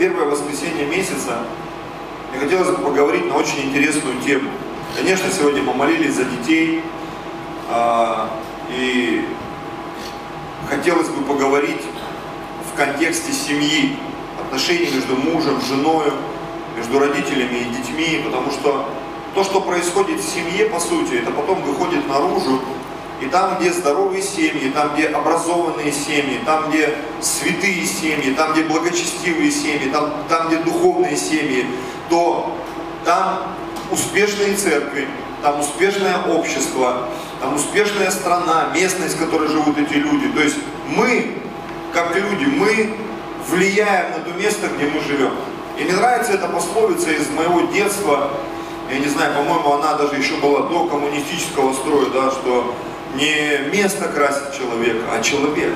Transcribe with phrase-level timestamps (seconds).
[0.00, 1.42] первое воскресенье месяца,
[2.30, 4.50] мне хотелось бы поговорить на очень интересную тему.
[4.96, 6.82] Конечно, сегодня мы молились за детей,
[7.68, 8.30] а,
[8.70, 9.26] и
[10.70, 11.82] хотелось бы поговорить
[12.72, 13.98] в контексте семьи,
[14.42, 16.06] отношений между мужем, женой,
[16.78, 18.88] между родителями и детьми, потому что
[19.34, 22.62] то, что происходит в семье, по сути, это потом выходит наружу,
[23.20, 28.62] и там, где здоровые семьи, там, где образованные семьи, там, где святые семьи, там, где
[28.62, 31.66] благочестивые семьи, там, там где духовные семьи,
[32.08, 32.56] то
[33.04, 33.42] там
[33.90, 35.06] успешные церкви,
[35.42, 37.08] там успешное общество,
[37.40, 40.28] там успешная страна, местность, в которой живут эти люди.
[40.32, 40.56] То есть
[40.88, 41.36] мы,
[41.92, 42.94] как люди, мы
[43.48, 45.32] влияем на то место, где мы живем.
[45.78, 48.30] И мне нравится эта пословица из моего детства,
[48.90, 52.74] я не знаю, по-моему, она даже еще была до коммунистического строя, да, что
[53.14, 55.72] не место красит человека, а человек.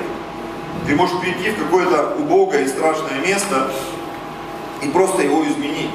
[0.87, 3.71] Ты можешь прийти в какое-то убогое и страшное место
[4.81, 5.89] и просто его изменить.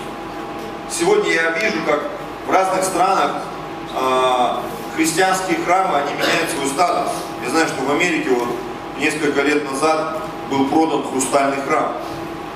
[0.91, 2.03] Сегодня я вижу, как
[2.47, 3.43] в разных странах
[3.95, 4.57] э,
[4.97, 7.13] христианские храмы, они меняют свой статус.
[7.45, 8.49] Я знаю, что в Америке вот
[8.99, 10.19] несколько лет назад
[10.51, 11.93] был продан хрустальный храм.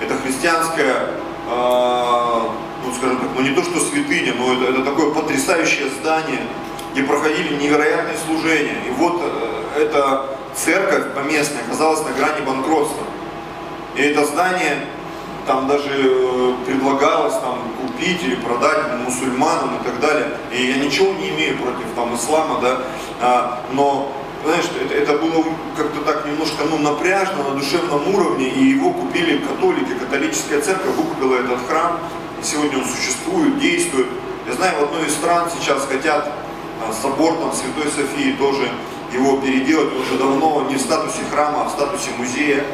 [0.01, 1.11] Это христианская,
[1.49, 2.41] э,
[2.85, 6.41] ну скажем так, ну не то что святыня, но это, это такое потрясающее здание,
[6.95, 8.77] где проходили невероятные служения.
[8.87, 13.03] И вот э, эта церковь поместная оказалась на грани банкротства.
[13.97, 14.87] И это здание
[15.45, 20.29] там даже э, предлагалось там, купить или продать мусульманам и так далее.
[20.53, 22.79] И я ничего не имею против там, ислама, да,
[23.21, 24.13] а, но
[24.45, 25.45] знаешь, это, это было
[25.77, 31.37] как-то так немножко ну, напряжно на душевном уровне, и его купили католики, католическая церковь выкупила
[31.37, 31.99] этот храм,
[32.41, 34.07] и сегодня он существует, действует.
[34.47, 36.31] Я знаю, в одной из стран сейчас хотят
[36.93, 38.69] собор там Святой Софии тоже
[39.13, 42.65] его переделать уже давно не в статусе храма, а в статусе музея.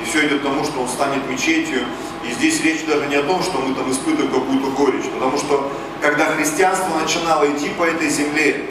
[0.00, 1.80] И все идет к тому, что он станет мечетью.
[2.26, 5.70] И здесь речь даже не о том, что мы там испытываем какую-то горечь, потому что
[6.00, 8.66] когда христианство начинало идти по этой земле,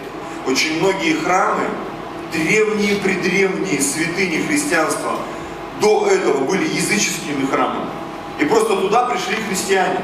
[0.48, 1.66] очень многие храмы,
[2.34, 5.18] древние-предревние святыни христианства,
[5.82, 7.90] до этого были языческими храмами.
[8.40, 10.00] И просто туда пришли христиане.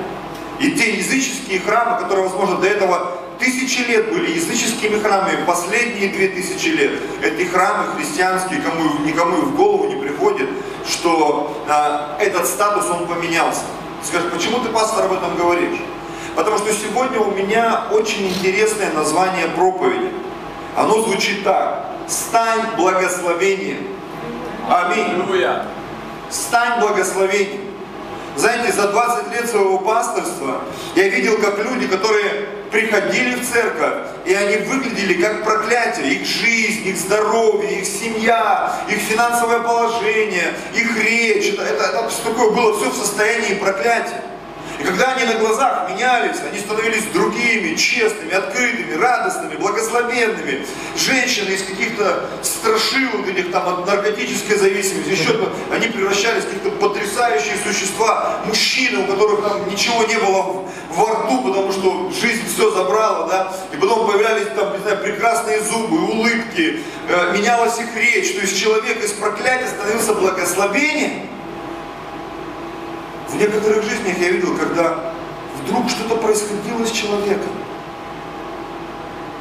[0.59, 6.27] И те языческие храмы, которые, возможно, до этого тысячи лет были языческими храмами, последние две
[6.29, 6.91] тысячи лет,
[7.21, 10.49] эти храмы христианские, кому, никому в голову не приходит,
[10.87, 13.61] что а, этот статус, он поменялся.
[14.03, 15.79] Скажешь, почему ты, пастор, об этом говоришь?
[16.35, 20.11] Потому что сегодня у меня очень интересное название проповеди.
[20.75, 21.85] Оно звучит так.
[22.07, 23.87] Стань благословением.
[24.69, 25.23] Аминь.
[26.29, 27.61] Стань благословением.
[28.35, 30.61] Знаете, за 20 лет своего пасторства
[30.95, 36.15] я видел, как люди, которые приходили в церковь, и они выглядели как проклятие.
[36.15, 41.53] Их жизнь, их здоровье, их семья, их финансовое положение, их речь.
[41.53, 44.21] Это, это, это такое было все в состоянии проклятия.
[44.79, 50.65] И когда они на глазах менялись, они становились другими, честными, открытыми, радостными, благословенными.
[50.95, 57.55] Женщины из каких-то страшилок, этих там от наркотической зависимости, еще они превращались в какие-то потрясающие
[57.63, 58.41] существа.
[58.45, 63.53] Мужчины, у которых там ничего не было во рту, потому что жизнь все забрала, да.
[63.73, 68.33] И потом появлялись там, не знаю, прекрасные зубы, улыбки, э, менялась их речь.
[68.33, 71.34] То есть человек из проклятия становился благословением.
[73.27, 75.11] В некоторых жизнях я видел, когда
[75.63, 77.51] вдруг что-то происходило с человеком,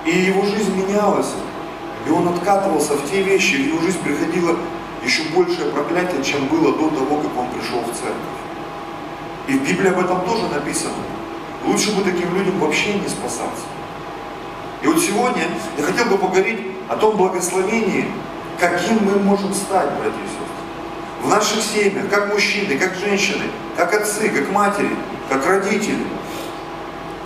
[0.07, 1.33] и его жизнь менялась,
[2.07, 4.57] и он откатывался в те вещи, и в его жизнь приходило
[5.05, 8.35] еще большее проклятие, чем было до того, как он пришел в церковь.
[9.49, 10.95] И в Библии об этом тоже написано.
[11.67, 13.67] Лучше бы таким людям вообще не спасаться.
[14.83, 15.45] И вот сегодня
[15.79, 18.07] я хотел бы поговорить о том благословении,
[18.59, 20.44] каким мы можем стать, братья и сестры
[21.25, 23.45] в наших семьях, как мужчины, как женщины,
[23.77, 24.91] как отцы, как матери,
[25.31, 26.07] как родители,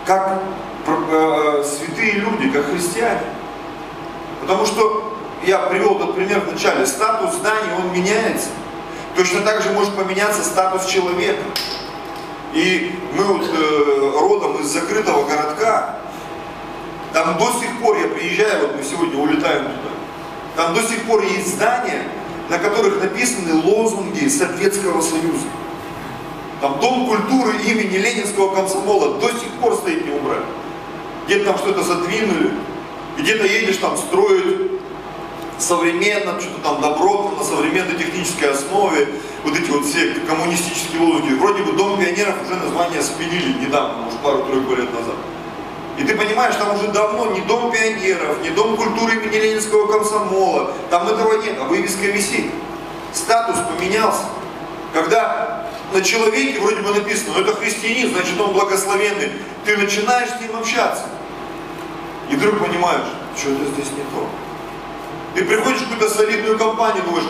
[0.07, 0.41] как
[0.87, 3.23] э, святые люди, как христиане.
[4.41, 8.51] Потому что я привел тот пример в начале, статус здания, он меняется.
[9.17, 11.43] Точно так же может поменяться статус человека.
[12.55, 15.97] И мы вот э, родом из закрытого городка,
[17.13, 19.95] там до сих пор, я приезжаю, вот мы сегодня улетаем туда,
[20.55, 22.05] там до сих пор есть здания,
[22.49, 25.47] на которых написаны лозунги Советского Союза.
[26.61, 30.45] Там Дом культуры имени Ленинского комсомола до сих пор стоит не убрали.
[31.27, 32.53] Где-то там что-то задвинули,
[33.19, 34.73] где-то едешь там строят
[35.59, 39.09] современно, что-то там добротно, на современной технической основе,
[39.45, 41.35] вот эти вот все коммунистические лозунги.
[41.35, 45.17] Вроде бы Дом пионеров уже название сменили недавно, может пару-тройку лет назад.
[45.99, 50.73] И ты понимаешь, там уже давно не дом пионеров, не дом культуры имени Ленинского комсомола,
[50.91, 52.53] там этого нет, а вывеска висит.
[53.13, 54.23] Статус поменялся.
[54.95, 59.33] Когда на человеке вроде бы написано, но это христианин, значит он благословенный.
[59.65, 61.07] Ты начинаешь с ним общаться.
[62.31, 63.07] И вдруг понимаешь,
[63.37, 64.29] что-то здесь не то.
[65.35, 67.27] Ты приходишь в какую-то солидную компанию, думаешь,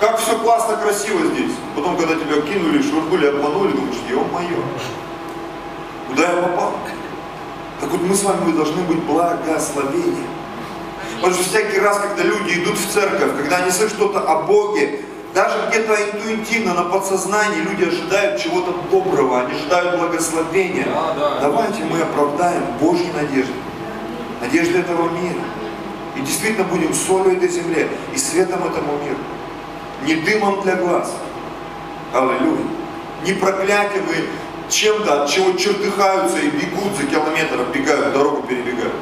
[0.00, 1.52] как все классно, красиво здесь.
[1.74, 4.62] Потом, когда тебя кинули, швырнули, обманули, думаешь, ё-моё,
[6.08, 6.72] куда я попал?
[7.80, 10.28] Так вот мы с вами должны быть благословением.
[11.16, 15.00] Потому что всякий раз, когда люди идут в церковь, когда они слышат что-то о Боге,
[15.34, 20.86] даже где-то интуитивно, на подсознании люди ожидают чего-то доброго, они ожидают благословения.
[20.86, 21.40] Да, да.
[21.40, 23.52] Давайте мы оправдаем Божьи надежды,
[24.40, 25.42] надежды этого мира.
[26.16, 29.18] И действительно будем солью этой земле и светом этому миру.
[30.06, 31.12] Не дымом для глаз.
[32.14, 32.64] Аллилуйя.
[33.24, 34.24] Не проклятием и
[34.70, 38.94] чем-то, от чего чертыхаются и бегут за километр, бегают, дорогу перебегают.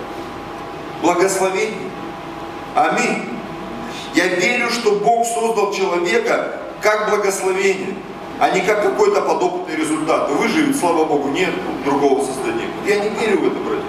[1.03, 1.91] Благословение.
[2.75, 3.29] Аминь.
[4.15, 7.95] Я верю, что Бог создал человека как благословение,
[8.39, 10.31] а не как какой-то подопытный результат.
[10.31, 11.51] Выживет, слава Богу, нет
[11.85, 12.69] другого состояния.
[12.87, 13.85] Я не верю в это, братья.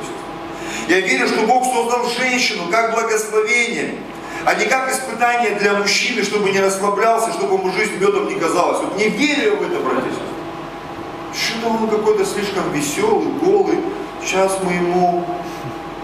[0.88, 3.96] Я верю, что Бог создал женщину как благословение,
[4.46, 8.82] а не как испытание для мужчины, чтобы не расслаблялся, чтобы ему жизнь медом не казалась.
[8.82, 10.35] Вот не верю в это, братья сестры.
[11.36, 13.80] Что-то он какой-то слишком веселый, голый.
[14.24, 15.26] Сейчас мы ему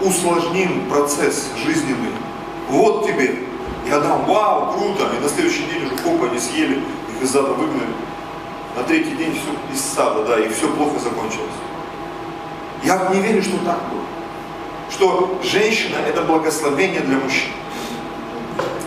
[0.00, 2.12] усложним процесс жизненный.
[2.68, 3.46] Вот тебе.
[3.88, 5.10] Я дам, вау, круто.
[5.16, 7.94] И на следующий день уже хоп, они съели, их из сада выгнали.
[8.76, 11.50] На третий день все из сада, да, и все плохо закончилось.
[12.84, 14.02] Я не верю, что так было
[14.92, 17.50] что женщина– это благословение для мужчин.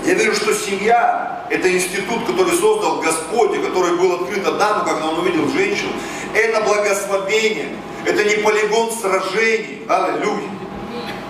[0.06, 5.08] Я верю, что семья– это институт, который создал Господь, и который был открыт Адаму, когда
[5.08, 5.92] он увидел женщину.
[6.34, 7.70] Это благословение,
[8.06, 9.84] это не полигон сражений.
[9.88, 10.50] Аллилуйя.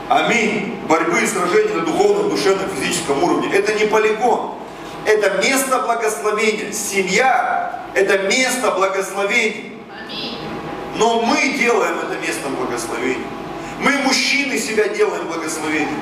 [0.09, 0.75] Аминь.
[0.87, 3.49] Борьбы и сражений на духовном, душевном, физическом уровне.
[3.53, 4.55] Это не полигон.
[5.05, 6.71] Это место благословения.
[6.71, 9.71] Семья– это место благословения.
[10.97, 13.27] Но мы делаем это местом благословения.
[13.79, 16.01] Мы, мужчины, себя делаем благословением.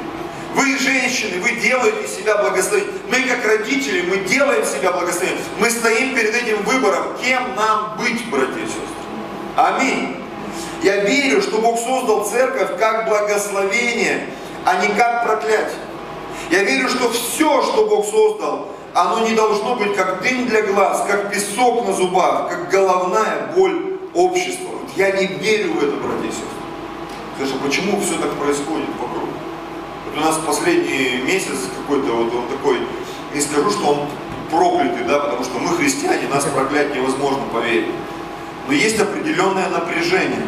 [0.56, 2.94] Вы, женщины, вы делаете себя благословением.
[3.10, 5.44] Мы, как родители, мы делаем себя благословением.
[5.60, 8.84] Мы стоим перед этим выбором, кем нам быть, братья и сестры.
[9.56, 10.18] Аминь.
[10.84, 14.28] Я верю, что Бог создал церковь как благословение,
[14.66, 15.80] а не как проклятие.
[16.52, 21.04] Я верю, что все, что Бог создал, оно не должно быть как дым для глаз,
[21.08, 24.70] как песок на зубах, как головная боль общества.
[24.96, 26.48] Я не верю в это, братья и сестры.
[27.38, 28.90] Скажи, почему все так происходит?
[30.14, 32.78] Вот у нас последний месяц какой-то, вот он такой,
[33.34, 34.00] не скажу, что он
[34.52, 37.90] проклятый, да, потому что мы христиане, нас проклять невозможно поверить.
[38.68, 40.44] Но есть определенное напряжение.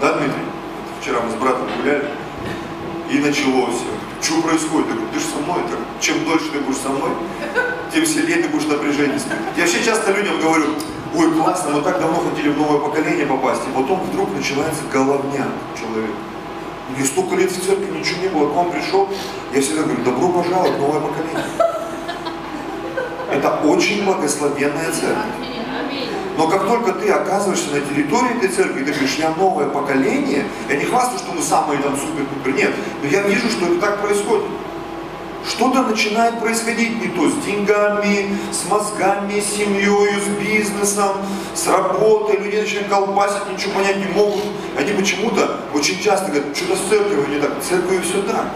[0.00, 0.32] Да, Дмитрий?
[0.32, 2.08] Это вчера мы с братом гуляли,
[3.10, 3.76] и началось.
[4.22, 4.88] Что происходит?
[4.88, 7.10] Я говорю, ты же со мной, так, чем дольше ты будешь со мной,
[7.92, 9.54] тем сильнее ты будешь напряжение испытывать.
[9.56, 10.64] Я вообще часто людям говорю,
[11.14, 15.46] ой, классно, мы так давно хотели в новое поколение попасть, и потом вдруг начинается головня
[15.78, 16.33] человека.
[16.90, 19.08] Мне столько лет в церкви ничего не было, к вам пришел,
[19.54, 21.44] я всегда говорю, добро пожаловать новое поколение.
[23.32, 25.48] Это очень благословенная церковь.
[26.36, 30.76] Но как только ты оказываешься на территории этой церкви, ты говоришь, я новое поколение, я
[30.76, 32.72] не хвастаю, что мы самые там супер-пупер, нет,
[33.02, 34.44] но я вижу, что это так происходит
[35.46, 41.16] что-то начинает происходить не то с деньгами, с мозгами, с семьей, с бизнесом,
[41.54, 42.38] с работой.
[42.38, 44.44] Люди начинают колбасить, ничего понять не могут.
[44.78, 47.52] Они почему-то очень часто говорят, что-то с церковью не так.
[47.62, 48.46] Церковью все так.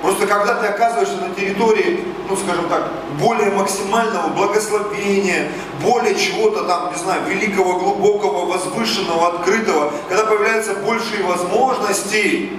[0.00, 6.92] Просто когда ты оказываешься на территории, ну скажем так, более максимального благословения, более чего-то там,
[6.92, 12.50] не знаю, великого, глубокого, возвышенного, открытого, когда появляются большие возможности,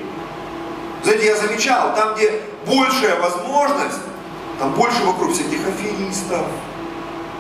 [1.03, 4.01] знаете, я замечал, там, где большая возможность,
[4.60, 6.46] там больше вокруг всяких аферистов,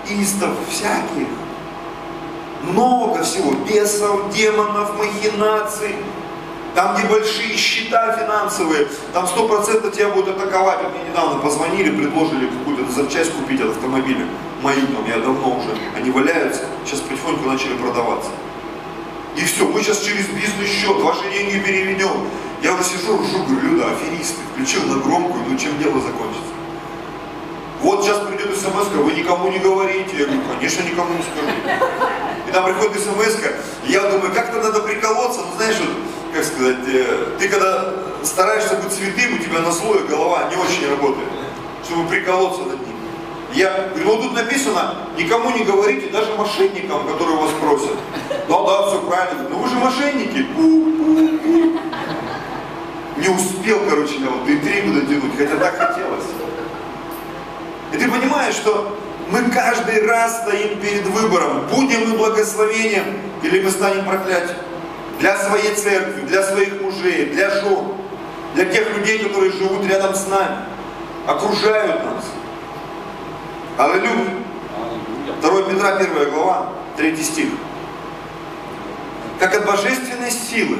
[0.09, 1.27] истов, всяких.
[2.63, 5.95] Много всего, бесов, демонов, махинаций.
[6.75, 10.79] Там, где большие счета финансовые, там сто процентов тебя будут атаковать.
[10.91, 14.25] Мне недавно позвонили, предложили какую-то запчасть купить от автомобиля.
[14.63, 18.31] Мою там, я давно уже, они валяются, сейчас потихоньку начали продаваться.
[19.35, 22.27] И все, мы сейчас через бизнес-счет ваши деньги переведем.
[22.63, 26.53] Я уже сижу, ржу, говорю, Люда, аферисты, включил на громкую, ну чем дело закончится?
[27.81, 30.15] Вот сейчас придет смс вы никому не говорите.
[30.17, 31.51] Я говорю, конечно, никому не скажу.
[32.47, 33.35] И там приходит смс
[33.85, 35.89] я думаю, как-то надо приколоться, ну знаешь, вот,
[36.33, 40.89] как сказать, э, ты когда стараешься быть святым, у тебя на слое голова не очень
[40.89, 41.27] работает,
[41.83, 42.95] чтобы приколоться над ним.
[43.53, 47.97] Я говорю, ну тут написано, никому не говорите, даже мошенникам, которые вас просят.
[48.47, 49.49] Да, да, все правильно.
[49.49, 50.47] Ну вы же мошенники.
[53.17, 56.25] Не успел, короче, я вот интригу дотянуть, хотя так хотелось.
[57.93, 58.97] И ты понимаешь, что
[59.33, 64.57] Мы каждый раз стоим перед выбором, будем мы благословением или мы станем проклятием.
[65.19, 67.93] Для своей церкви, для своих мужей, для жен,
[68.53, 70.57] для тех людей, которые живут рядом с нами,
[71.25, 72.25] окружают нас.
[73.77, 74.35] Аллилуйя.
[75.41, 77.49] 2 Петра 1 глава, 3 стих.
[79.39, 80.77] Как от божественной силы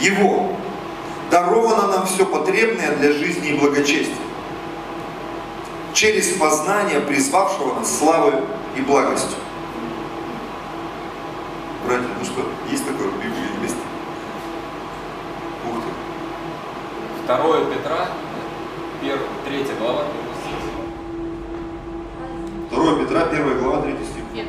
[0.00, 0.52] Его
[1.30, 4.16] даровано нам все потребное для жизни и благочестия.
[5.94, 8.34] Через познание призвавшего нас славой
[8.76, 9.38] и благостью.
[11.86, 13.78] Братья, ну что, есть такое в Библии место?
[15.70, 17.26] Ух ты.
[17.26, 17.36] 2
[17.74, 18.08] Петра,
[19.00, 20.02] 1, 3 глава,
[22.70, 24.44] 2 Петра, 1 глава, 3 стих.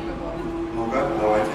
[0.74, 1.47] Ну-ка, давайте.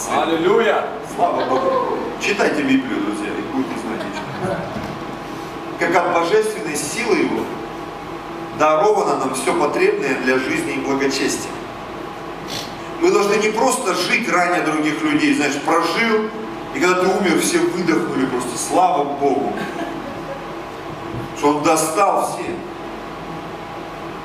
[0.00, 0.10] Молодцы.
[0.10, 0.84] Аллилуйя!
[1.14, 1.98] Слава Богу.
[2.20, 4.60] Читайте Библию, друзья, и будете знать нечто.
[5.78, 7.44] Как от божественной силы Его
[8.58, 11.50] даровано нам все потребное для жизни и благочестия.
[13.00, 16.28] Мы должны не просто жить ранее других людей, знаешь, прожил,
[16.74, 19.52] и когда ты умер, все выдохнули просто, слава Богу,
[21.38, 22.54] что Он достал всех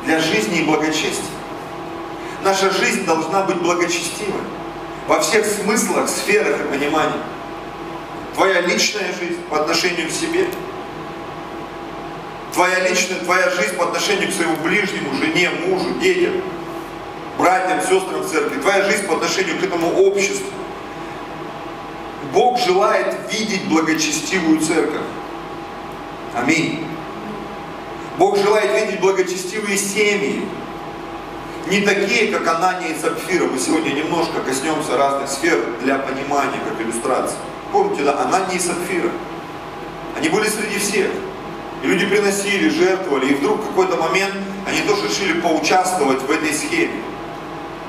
[0.04, 1.24] для жизни и благочестия.
[2.44, 4.42] Наша жизнь должна быть благочестивой
[5.08, 7.22] во всех смыслах, сферах и понимании.
[8.34, 10.48] Твоя личная жизнь по отношению к себе,
[12.54, 16.42] твоя личная, твоя жизнь по отношению к своему ближнему, жене, мужу, детям,
[17.38, 20.48] братьям, сестрам церкви, твоя жизнь по отношению к этому обществу.
[22.34, 25.02] Бог желает видеть благочестивую церковь.
[26.34, 26.86] Аминь.
[28.18, 30.46] Бог желает видеть благочестивые семьи.
[31.68, 33.46] Не такие, как Анания и Сапфира.
[33.46, 37.38] Мы сегодня немножко коснемся разных сфер для понимания, как иллюстрации.
[37.72, 39.10] Помните, да, Анания и Сапфира.
[40.16, 41.08] Они были среди всех.
[41.82, 44.36] И люди приносили, жертвовали, и вдруг в какой-то момент
[44.68, 47.02] они тоже решили поучаствовать в этой схеме.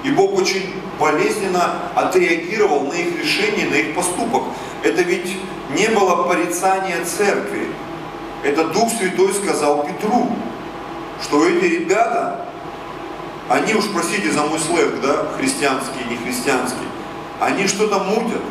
[0.04, 4.45] И Бог очень болезненно отреагировал на их решение, на их поступок.
[4.85, 5.37] Это ведь
[5.76, 7.68] не было порицания церкви.
[8.42, 10.30] Это Дух Святой сказал Петру,
[11.23, 12.47] что эти ребята,
[13.49, 16.87] они уж, простите за мой сленг, да, христианский, не христианский,
[17.41, 18.43] они что-то мутят,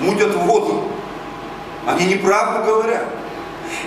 [0.00, 0.88] мутят воду.
[1.86, 3.06] Они неправду говорят.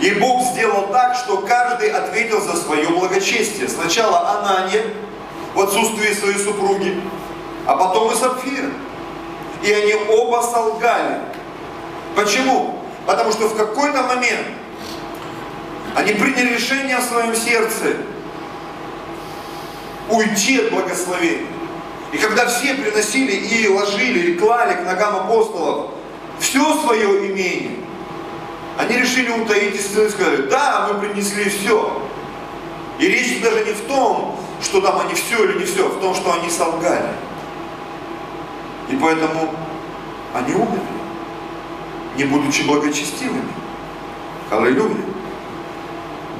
[0.01, 3.68] И Бог сделал так, что каждый ответил за свое благочестие.
[3.68, 4.86] Сначала Анания,
[5.54, 7.01] в отсутствии своей супруги,
[7.66, 8.72] а потом и Сапфира.
[9.63, 11.20] И они оба солгали.
[12.16, 12.80] Почему?
[13.06, 14.48] Потому что в какой-то момент
[15.96, 17.98] они приняли решение в своем сердце
[20.10, 21.46] уйти от благословения.
[22.12, 25.92] И когда все приносили и ложили, и клали к ногам апостолов
[26.39, 27.78] все свое имение,
[28.78, 32.01] они решили утаить и сказали, да, мы принесли все.
[32.98, 36.16] И речь даже не в том, что там они все или не все, в том,
[36.16, 37.10] что они солгали.
[38.89, 39.54] И поэтому
[40.34, 40.80] они умерли,
[42.18, 43.51] не будучи благочестивыми.
[44.50, 44.96] Аллилуйя.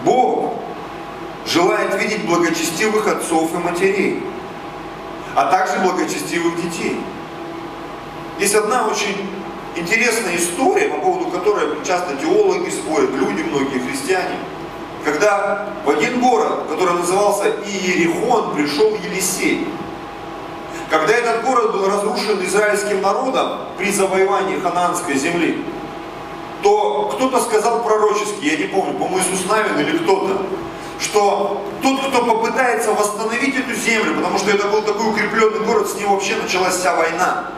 [0.04, 0.56] Бог
[1.50, 4.24] желает видеть благочестивых отцов и матерей,
[5.36, 7.02] а также благочестивых детей.
[8.40, 9.30] Есть одна очень
[9.76, 14.38] интересная история, по поводу которой часто теологи спорят, люди многие, христиане.
[15.04, 19.68] Когда в один город, который назывался Иерихон, пришел Елисей.
[20.90, 25.64] Когда этот город был разрушен израильским народом при завоевании хананской земли,
[26.62, 30.42] то кто-то сказал пророчески, я не помню, по-моему, Иисус Навин или кто-то,
[31.00, 35.96] что тот, кто попытается восстановить эту землю, потому что это был такой укрепленный город, с
[35.96, 37.52] него вообще началась вся война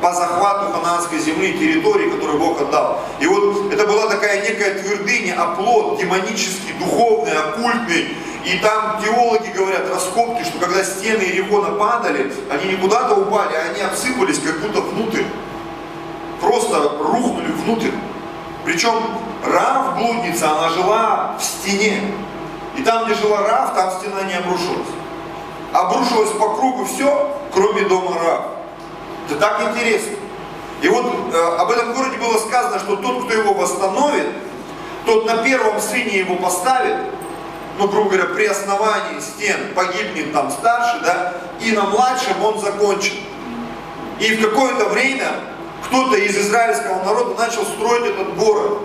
[0.00, 3.00] по захвату хананской земли, территории, которую Бог отдал.
[3.20, 8.14] И вот это была такая некая твердыня, оплот демонический, духовный, оккультный.
[8.44, 13.70] И там теологи говорят, раскопки, что когда стены Иерихона падали, они не куда-то упали, а
[13.70, 15.22] они обсыпались как будто внутрь.
[16.40, 17.92] Просто рухнули внутрь.
[18.66, 18.92] Причем
[19.46, 22.00] Рав, блудница, она жила в стене.
[22.76, 24.88] И там, где жила Рав, там стена не обрушилась.
[25.72, 28.40] Обрушилась по кругу все, кроме дома Рав.
[29.28, 30.16] Это так интересно.
[30.82, 34.26] И вот э, об этом городе было сказано, что тот, кто его восстановит,
[35.06, 36.96] тот на первом сыне его поставит,
[37.78, 43.14] ну, грубо говоря, при основании стен погибнет там старший, да, и на младшем он закончит.
[44.20, 45.28] И в какое-то время
[45.86, 48.78] кто-то из израильского народа начал строить этот город.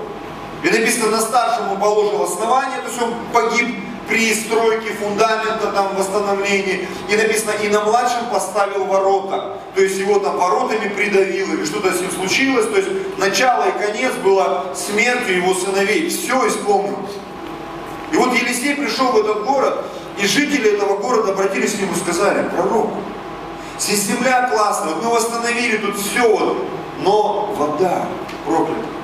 [0.64, 3.76] И написано, на старшему положил основание, то есть он погиб
[4.10, 6.88] при стройке фундамента, там, восстановлении.
[7.08, 9.60] И написано, и на младшем поставил ворота.
[9.76, 12.66] То есть его там воротами придавило, или что-то с ним случилось.
[12.66, 16.10] То есть начало и конец было смертью его сыновей.
[16.10, 17.12] Все исполнилось.
[18.12, 19.86] И вот Елисей пришел в этот город,
[20.18, 22.90] и жители этого города обратились к нему и сказали, пророк,
[23.78, 26.58] здесь земля классная, вот мы восстановили тут все,
[27.02, 28.08] но вода
[28.46, 28.99] проклята.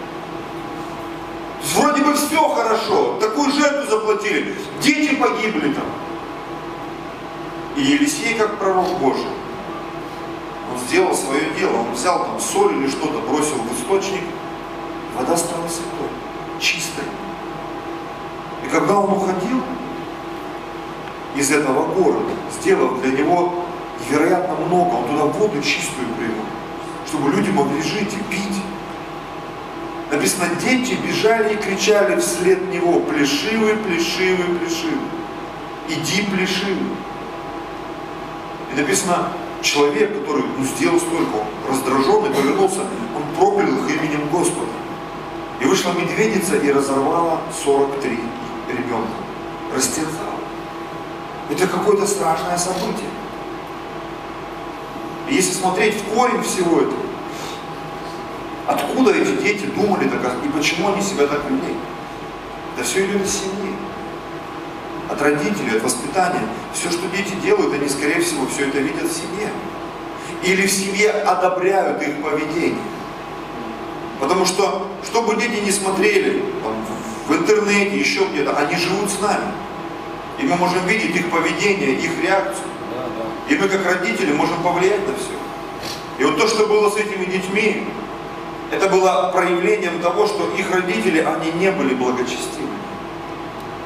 [1.75, 5.85] Вроде бы все хорошо, такую жертву заплатили, дети погибли там.
[7.75, 9.27] И Елисей, как пророк Божий,
[10.71, 14.23] он сделал свое дело, он взял там соль или что-то, бросил в источник,
[15.17, 16.09] вода стала святой,
[16.61, 17.03] чистой.
[18.65, 19.61] И когда он уходил
[21.35, 23.65] из этого города, сделав для него
[23.99, 26.45] невероятно много, он туда воду чистую привел,
[27.05, 28.54] чтобы люди могли жить и пить.
[30.11, 35.09] Написано, дети бежали и кричали вслед него, плешивый, плешивый, плешивый.
[35.89, 36.95] Иди плешивый.
[38.71, 39.29] И написано,
[39.61, 42.81] человек, который ну, сделал столько, он раздраженный, повернулся,
[43.15, 44.71] он проклял их именем Господа.
[45.59, 48.19] И вышла медведица и разорвала 43
[48.69, 49.17] ребенка.
[49.75, 50.35] Растерзала.
[51.49, 53.09] Это какое-то страшное событие.
[55.29, 57.04] И если смотреть в корень всего этого,
[58.67, 61.75] откуда эти дети думали так, и почему они себя так вели?
[62.77, 63.73] Да все идет из семьи
[65.09, 66.41] от родителей, от воспитания.
[66.73, 69.49] Все, что дети делают, они, скорее всего, все это видят в семье.
[70.43, 72.81] Или в семье одобряют их поведение.
[74.19, 76.73] Потому что, что бы дети не смотрели там,
[77.27, 79.51] в интернете, еще где-то, они живут с нами.
[80.39, 82.67] И мы можем видеть их поведение, их реакцию.
[83.49, 85.31] И мы, как родители, можем повлиять на все.
[86.17, 87.83] И вот то, что было с этими детьми,
[88.71, 92.69] это было проявлением того, что их родители, они не были благочестивы.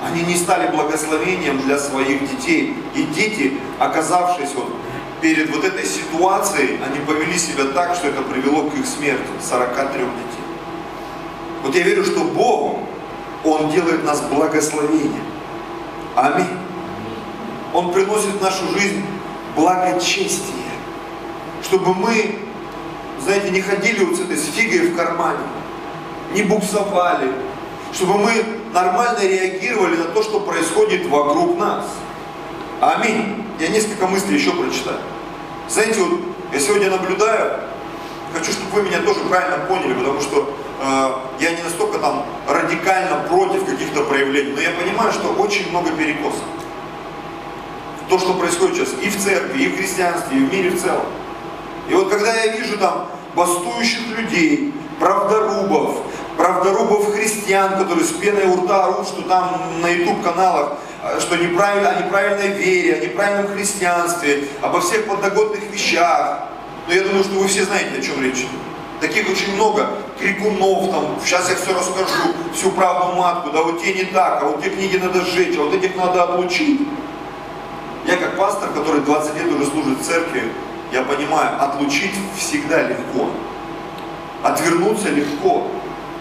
[0.05, 2.75] Они не стали благословением для своих детей.
[2.95, 4.73] И дети, оказавшись вот
[5.21, 9.99] перед вот этой ситуацией, они повели себя так, что это привело к их смерти 43
[9.99, 10.39] детей.
[11.63, 12.79] Вот я верю, что Бог,
[13.43, 15.25] Он делает нас благословением.
[16.15, 16.57] Аминь.
[17.73, 19.03] Он приносит в нашу жизнь
[19.55, 20.55] благочестие.
[21.61, 22.48] Чтобы мы,
[23.23, 25.39] знаете, не ходили вот с этой с фигой в кармане,
[26.33, 27.31] не буксовали,
[27.93, 28.31] чтобы мы
[28.73, 31.85] нормально реагировали на то, что происходит вокруг нас.
[32.81, 33.45] Аминь.
[33.59, 34.99] Я несколько мыслей еще прочитаю.
[35.67, 36.21] Знаете, вот
[36.53, 37.59] я сегодня наблюдаю,
[38.33, 43.17] хочу, чтобы вы меня тоже правильно поняли, потому что э, я не настолько там радикально
[43.27, 46.43] против каких-то проявлений, но я понимаю, что очень много перекосов.
[48.07, 51.05] То, что происходит сейчас и в церкви, и в христианстве, и в мире в целом.
[51.89, 55.97] И вот когда я вижу там бастующих людей, правдорубов,
[56.37, 60.73] правдорубов христиан, которые с пеной у рта орут, что там на YouTube-каналах,
[61.03, 66.43] э, что неправильно, о неправильной вере, о неправильном христианстве, обо всех подноготных вещах.
[66.87, 68.45] Но я думаю, что вы все знаете, о чем речь.
[69.01, 69.87] Таких очень много
[70.19, 74.45] крикунов, там, сейчас я все расскажу, всю правду матку, да вот те не так, а
[74.45, 76.81] вот те книги надо сжечь, а вот этих надо отлучить.
[78.05, 80.51] Я как пастор, который 20 лет уже служит в церкви,
[80.91, 83.29] я понимаю, отлучить всегда легко.
[84.43, 85.67] Отвернуться легко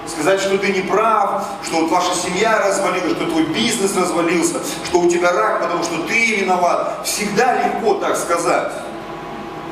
[0.09, 5.01] сказать, что ты не прав, что вот ваша семья развалилась, что твой бизнес развалился, что
[5.01, 7.01] у тебя рак, потому что ты виноват.
[7.05, 8.73] Всегда легко так сказать.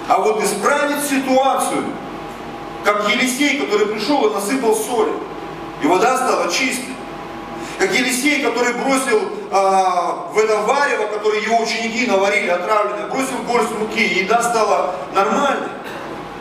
[0.09, 1.85] А вот исправить ситуацию,
[2.85, 5.13] как Елисей, который пришел и насыпал соли,
[5.83, 6.96] и вода стала чистой.
[7.79, 13.73] Как Елисей, который бросил а, в это варево, которое его ученики наварили, отравленное, бросил горсть
[13.79, 15.69] муки, и еда стала нормальной.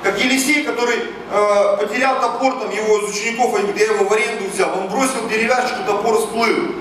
[0.01, 0.97] Как Елисей, который
[1.31, 4.87] э, потерял топор, там его из учеников, они говорят, я его в аренду взял, он
[4.87, 6.75] бросил деревяшку, топор всплыл.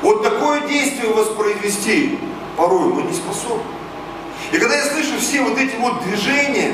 [0.00, 2.18] Вот такое действие воспроизвести
[2.56, 3.62] порой мы не способны.
[4.52, 6.72] И когда я слышу все вот эти вот движения,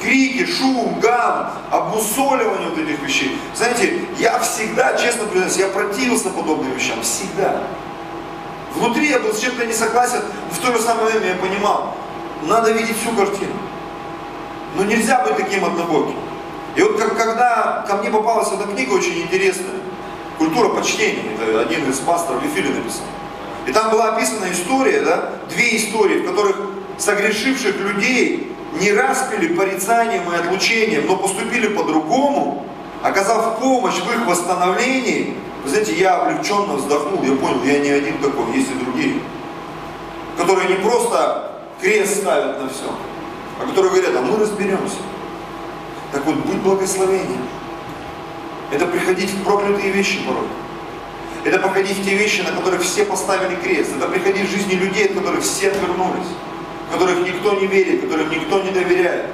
[0.00, 6.72] крики, шум, гам, обмусоливание вот этих вещей, знаете, я всегда, честно признаюсь, я противился подобным
[6.72, 7.62] вещам, всегда.
[8.74, 11.94] Внутри я был с чем-то не согласен, но в то же самое время я понимал,
[12.42, 13.52] надо видеть всю картину.
[14.76, 16.16] Но нельзя быть таким однобоким.
[16.76, 19.80] И вот как, когда ко мне попалась эта книга очень интересная,
[20.36, 23.06] «Культура почтения», это один из пасторов Лефили написал.
[23.66, 26.56] И там была описана история, да, две истории, в которых
[26.98, 32.66] согрешивших людей не распили порицанием и отлучением, но поступили по-другому,
[33.02, 38.18] оказав помощь в их восстановлении, вы знаете, я облегченно вздохнул, я понял, я не один
[38.18, 39.20] такой, есть и другие,
[40.38, 42.90] которые не просто крест ставят на все,
[43.60, 44.96] а которые говорят, а мы разберемся.
[46.12, 47.46] Так вот, будь благословением.
[48.72, 50.46] Это приходить в проклятые вещи порой.
[51.44, 53.92] Это приходить в те вещи, на которых все поставили крест.
[53.96, 56.26] Это приходить в жизни людей, от которых все отвернулись.
[56.92, 59.26] Которых никто не верит, которым никто не доверяет.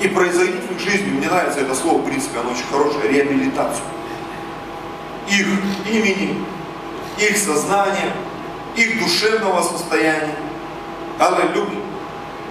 [0.00, 3.84] И произойти в их жизни, мне нравится это слово, в принципе, оно очень хорошее, реабилитацию.
[5.28, 5.46] Их
[5.88, 6.42] имени,
[7.18, 8.12] их сознания,
[8.76, 10.36] их душевного состояния.
[11.18, 11.80] Аллилуйя.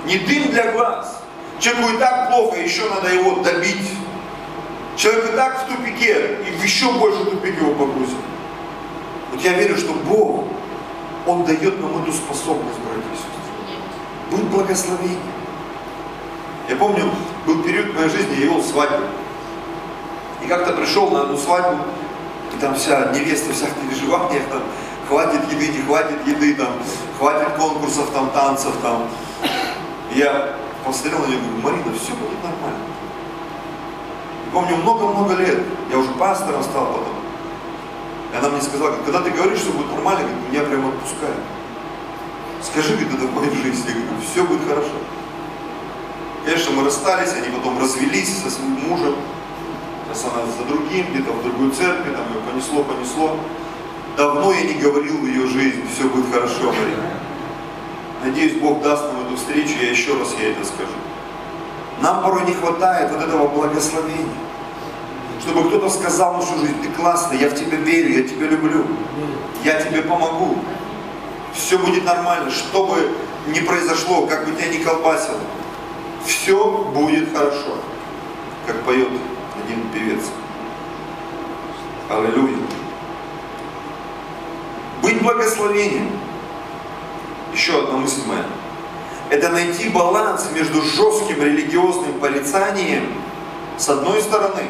[0.06, 1.22] Не дым для глаз.
[1.60, 3.92] Человеку и так плохо, еще надо его добить.
[4.96, 8.18] Человек и так в тупике, и в еще больше тупик его погрузит.
[9.32, 10.46] Вот я верю, что Бог,
[11.26, 13.39] Он дает нам эту способность, братья и сестры.
[14.32, 15.20] Быть благословением.
[16.68, 17.12] Я помню,
[17.48, 19.06] был период в моей жизни, я вел свадьбу.
[20.44, 21.84] И как-то пришел на одну свадьбу,
[22.56, 24.62] и там вся невеста вся в переживаниях, там,
[25.08, 26.70] хватит еды, не хватит еды, там,
[27.18, 29.08] хватит конкурсов, там, танцев, там.
[30.14, 32.86] И я посмотрел на нее и говорю, Марина, все будет нормально.
[34.46, 35.60] И помню, много-много лет,
[35.92, 37.16] я уже пастором стал потом.
[38.32, 41.59] И она мне сказала, когда ты говоришь, что будет нормально, говорит, меня прямо отпускает.
[42.62, 43.88] Скажи, говорит, это в жизни.
[43.88, 44.92] Я говорю, все будет хорошо.
[46.46, 49.16] Конечно, мы расстались, они потом развелись со своим мужем.
[50.08, 53.40] Сейчас она за другим, где-то в другой церкви, там ее понесло, понесло.
[54.18, 57.12] Давно я не говорил в ее жизни, все будет хорошо, Марина.
[58.24, 60.98] Надеюсь, Бог даст нам эту встречу, я еще раз ей это скажу.
[62.02, 64.36] Нам порой не хватает вот этого благословения.
[65.42, 68.86] Чтобы кто-то сказал нашу жизнь, ты классный, я в тебя верю, я тебя люблю,
[69.64, 70.58] я тебе помогу.
[71.60, 73.12] Все будет нормально, что бы
[73.48, 75.40] ни произошло, как бы тебя ни колбасило.
[76.26, 77.78] Все будет хорошо,
[78.66, 79.10] как поет
[79.64, 80.24] один певец.
[82.10, 82.58] Аллилуйя.
[85.04, 86.10] Быть благословением.
[87.54, 88.46] Еще одна мысль моя.
[89.30, 93.14] Это найти баланс между жестким религиозным порицанием
[93.78, 94.64] с одной стороны.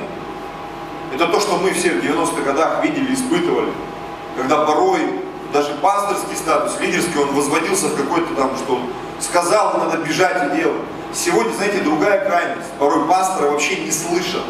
[1.13, 3.71] Это то, что мы все в 90-х годах видели, испытывали.
[4.35, 8.79] Когда порой даже пасторский статус, лидерский, он возводился в какой-то там, что
[9.19, 10.81] сказал, надо бежать и делать.
[11.13, 12.71] Сегодня, знаете, другая крайность.
[12.77, 14.43] Порой пастора вообще не слышат,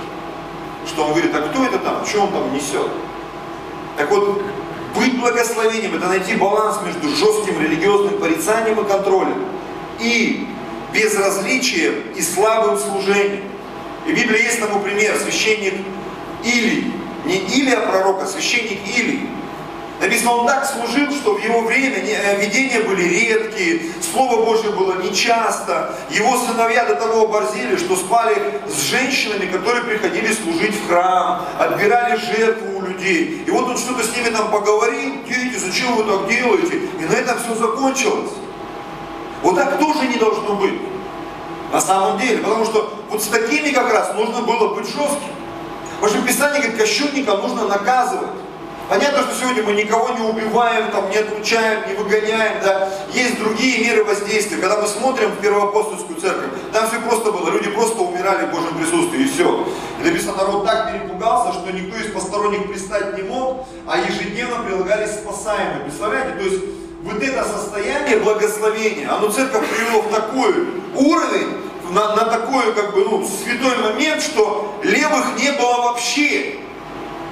[0.85, 2.89] что он говорит, а кто это там, что он там несет?
[3.97, 4.41] Так вот,
[4.95, 9.45] быть благословением– это найти баланс между жестким религиозным порицанием и контролем
[9.99, 10.47] и
[10.93, 13.43] безразличием и слабым служением.
[14.05, 15.75] И в Библии есть тому пример, священник
[16.43, 16.91] Или,
[17.25, 19.27] не Илия пророк, а священник Или.
[19.99, 23.81] Написано, он так служил, что в его время э, видения были редкие,
[24.11, 25.93] Слово Божье было нечасто.
[26.09, 32.15] Его сыновья до того оборзели, что спали с женщинами, которые приходили служить в храм, отбирали
[32.15, 33.43] жертву у людей.
[33.45, 36.79] И вот он что-то с ними там поговорил, дети, зачем вы так делаете?
[36.99, 38.31] И на этом все закончилось.
[39.43, 40.79] Вот так тоже не должно быть.
[41.71, 45.35] На самом деле, потому что вот с такими как раз нужно было быть жестким.
[45.99, 48.29] Потому что Писание говорит, кощунника нужно наказывать.
[48.89, 52.89] Понятно, что сегодня мы никого не убиваем, там, не отлучаем, не выгоняем, да.
[53.13, 54.57] Есть другие меры воздействия.
[54.57, 57.51] Когда мы смотрим в Первоапостольскую церковь, там все просто было.
[57.51, 59.67] Люди просто умирали в Божьем присутствии, и все.
[60.01, 65.11] И написано, народ так перепугался, что никто из посторонних пристать не мог, а ежедневно прилагались
[65.11, 65.81] спасаемые.
[65.81, 66.31] Представляете?
[66.39, 66.63] То есть
[67.03, 71.57] вот это состояние благословения, оно церковь привело в такой уровень,
[71.91, 76.55] на, на такой как бы, ну, святой момент, что левых не было вообще.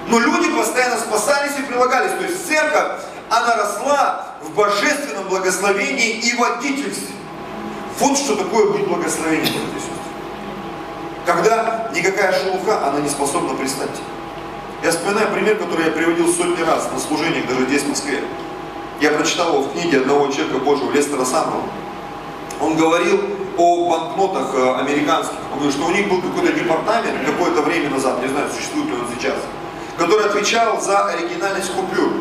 [0.08, 2.12] Но люди постоянно спасались и прилагались.
[2.14, 7.16] То есть церковь, она росла в божественном благословении и водительстве.
[8.00, 9.54] Вот что такое быть благословением.
[11.26, 13.90] Когда никакая шелуха, она не способна пристать.
[14.82, 18.22] Я вспоминаю пример, который я приводил сотни раз на служениях, даже здесь, в Москве.
[19.02, 21.64] Я прочитал его в книге одного человека Божьего, Лестера Самрова.
[22.62, 23.20] Он говорил
[23.58, 25.36] о банкнотах э, американских.
[25.52, 28.94] Он говорит, что у них был какой-то департамент какое-то время назад, не знаю, существует ли
[28.94, 29.36] он сейчас,
[29.98, 32.14] который отвечал за оригинальность купюр.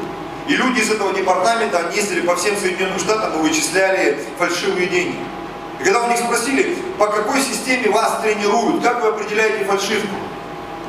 [0.48, 5.18] И люди из этого департамента, они ездили по всем Соединенным Штатам и вычисляли фальшивые деньги.
[5.80, 10.14] И когда у них спросили, по какой системе вас тренируют, как вы определяете фальшивку?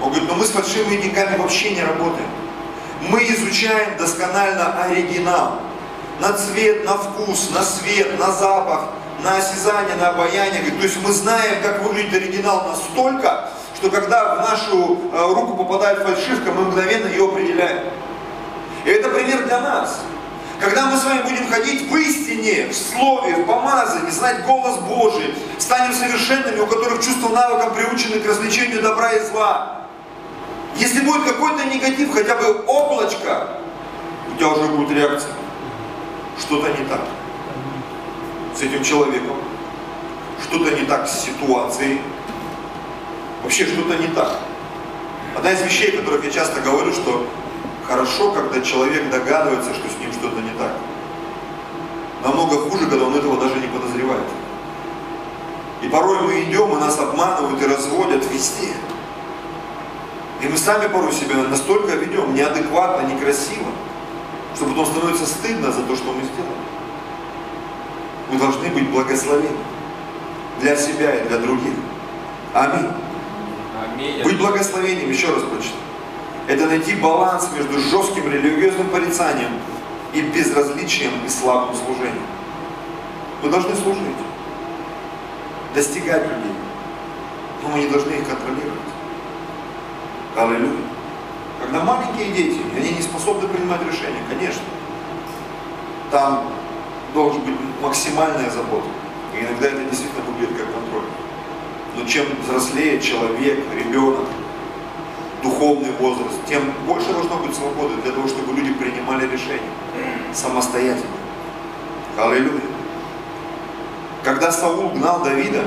[0.02, 2.30] Он говорит, ну мы с фальшивыми деньгами вообще не работаем.
[3.10, 5.60] Мы изучаем досконально оригинал.
[6.20, 8.90] На цвет, на вкус, на свет, на запах,
[9.24, 10.62] на осязание, на обаяние.
[10.72, 16.00] То есть мы знаем, как выглядит оригинал настолько, что когда в нашу э, руку попадает
[16.00, 17.84] фальшивка, мы мгновенно ее определяем.
[18.86, 20.00] И это пример для нас.
[20.60, 25.36] Когда мы с вами будем ходить в истине, в слове, в помазании, знать голос Божий,
[25.60, 29.82] станем совершенными, у которых чувство навыком приучены к развлечению добра и зла.
[30.78, 33.48] Если будет какой-то негатив, хотя бы облачко,
[34.34, 35.34] у тебя уже будет реакция.
[36.40, 37.02] Что-то не так
[38.56, 39.38] с этим человеком,
[40.44, 42.02] что-то не так с ситуацией,
[43.48, 44.40] Вообще что-то не так.
[45.34, 47.26] Одна из вещей, о которых я часто говорю, что
[47.88, 50.74] хорошо, когда человек догадывается, что с ним что-то не так.
[52.26, 54.26] Намного хуже, когда он этого даже не подозревает.
[55.82, 58.74] И порой мы идем, и нас обманывают и разводят везде.
[60.42, 63.72] И мы сами порой себя настолько ведем неадекватно, некрасиво,
[64.58, 66.66] что потом становится стыдно за то, что мы сделали.
[68.30, 69.58] Мы должны быть благословены
[70.60, 71.76] для себя и для других.
[72.54, 73.07] Аминь.
[74.24, 75.82] Быть благословением, еще раз прочитаю.
[76.48, 79.52] Это найти баланс между жестким религиозным порицанием
[80.14, 82.26] и безразличием и слабым служением.
[83.44, 84.16] Мы должны служить,
[85.76, 86.54] достигать людей,
[87.64, 88.80] но мы не должны их контролировать.
[90.36, 90.88] Аллилуйя.
[91.62, 94.62] Когда маленькие дети, они не способны принимать решения, конечно,
[96.12, 96.44] там
[97.14, 98.88] должен быть максимальная забота.
[99.34, 101.04] И иногда это действительно выглядит как контроль.
[101.98, 104.26] Но чем взрослее человек, ребенок,
[105.42, 109.72] духовный возраст, тем больше должно быть свободы для того, чтобы люди принимали решения
[110.32, 111.18] самостоятельно.
[112.18, 112.62] Аллилуйя.
[114.24, 115.64] Когда Саул гнал Давида,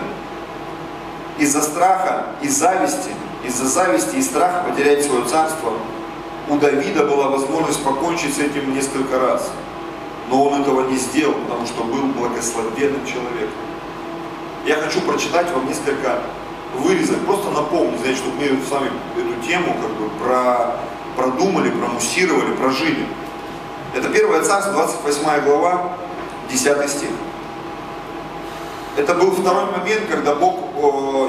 [1.38, 3.10] из-за страха и зависти,
[3.44, 5.72] из-за зависти и страха потерять свое царство,
[6.48, 9.50] у Давида была возможность покончить с этим несколько раз.
[10.28, 13.69] Но он этого не сделал, потому что был благословенным человеком.
[14.66, 16.18] Я хочу прочитать вам несколько
[16.76, 20.76] вырезок, просто напомнить, знаете, чтобы мы с вами эту тему как бы про,
[21.16, 23.06] продумали, промуссировали, прожили.
[23.94, 25.92] Это 1 Царство, 28 глава,
[26.50, 27.08] 10 стих.
[28.96, 30.56] Это был второй момент, когда Бог,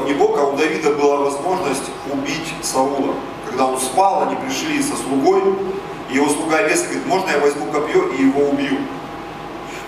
[0.06, 3.14] не Бог, а у Давида была возможность убить Саула.
[3.48, 5.42] Когда он спал, они пришли со слугой,
[6.10, 8.78] и его слуга Веса говорит, можно я возьму копье и его убью.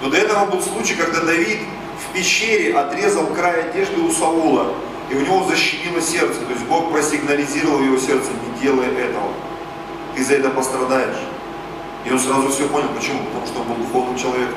[0.01, 1.59] Но до этого был случай, когда Давид
[2.13, 4.73] пещере отрезал край одежды у Саула,
[5.09, 6.39] и у него защемило сердце.
[6.39, 9.29] То есть Бог просигнализировал его сердце, не делай этого.
[10.15, 11.17] Ты за это пострадаешь.
[12.05, 12.89] И он сразу все понял.
[12.95, 13.19] Почему?
[13.25, 14.55] Потому что он был духовным человеком.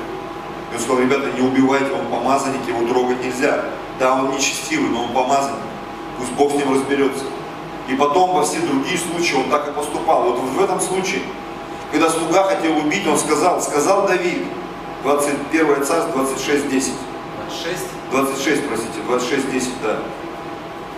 [0.71, 3.65] И он сказал, ребята, не убивайте, он помазанник, его трогать нельзя.
[3.99, 5.59] Да, он нечестивый, но он помазанник.
[6.19, 7.25] Пусть Бог с ним разберется.
[7.87, 10.23] И потом во все другие случаи он так и поступал.
[10.23, 11.21] Вот в этом случае,
[11.91, 14.43] когда слуга хотел убить, он сказал, сказал Давид,
[15.03, 16.93] 21 царь, 26, 10.
[17.47, 17.81] 26.
[18.11, 19.99] 26, простите, 26, 10, да.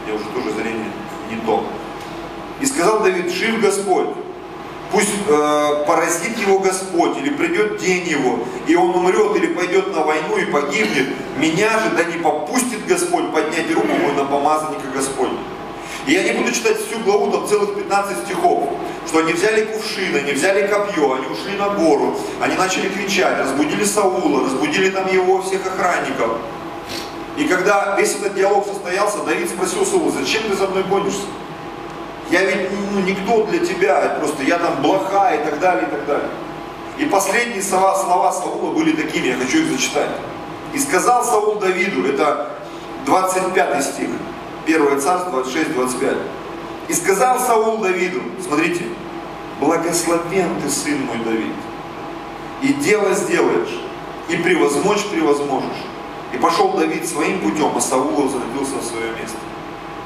[0.08, 0.92] Я уже тоже зрение
[1.30, 1.64] не то.
[2.62, 4.10] И сказал Давид, жив Господь,
[4.92, 10.02] Пусть э, поразит его Господь, или придет день его, и он умрет, или пойдет на
[10.02, 11.10] войну и погибнет.
[11.38, 15.30] Меня же да не попустит Господь поднять руку мой на помазанника Господь.
[16.08, 18.70] И я не буду читать всю главу, там целых 15 стихов,
[19.08, 23.84] что они взяли кувшин, они взяли копье, они ушли на гору, они начали кричать, разбудили
[23.84, 26.38] Саула, разбудили там его всех охранников.
[27.38, 31.28] И когда весь этот диалог состоялся, Давид спросил Саула, зачем ты за мной гонишься?
[32.32, 36.06] Я ведь ну, никто для тебя, просто я там блоха и так далее, и так
[36.06, 36.30] далее.
[36.98, 40.10] И последние слова, слова Саула были такими, я хочу их зачитать.
[40.74, 42.50] И сказал Саул Давиду, это
[43.06, 44.10] 25 стих,
[44.76, 46.18] 1 царство 26-25.
[46.88, 48.86] И сказал Саул Давиду, смотрите,
[49.60, 51.54] благословен ты, сын мой Давид,
[52.62, 53.80] и дело сделаешь,
[54.28, 55.86] и превозмочь превозможешь.
[56.34, 59.38] И пошел Давид своим путем, а Саул возвратился в свое место.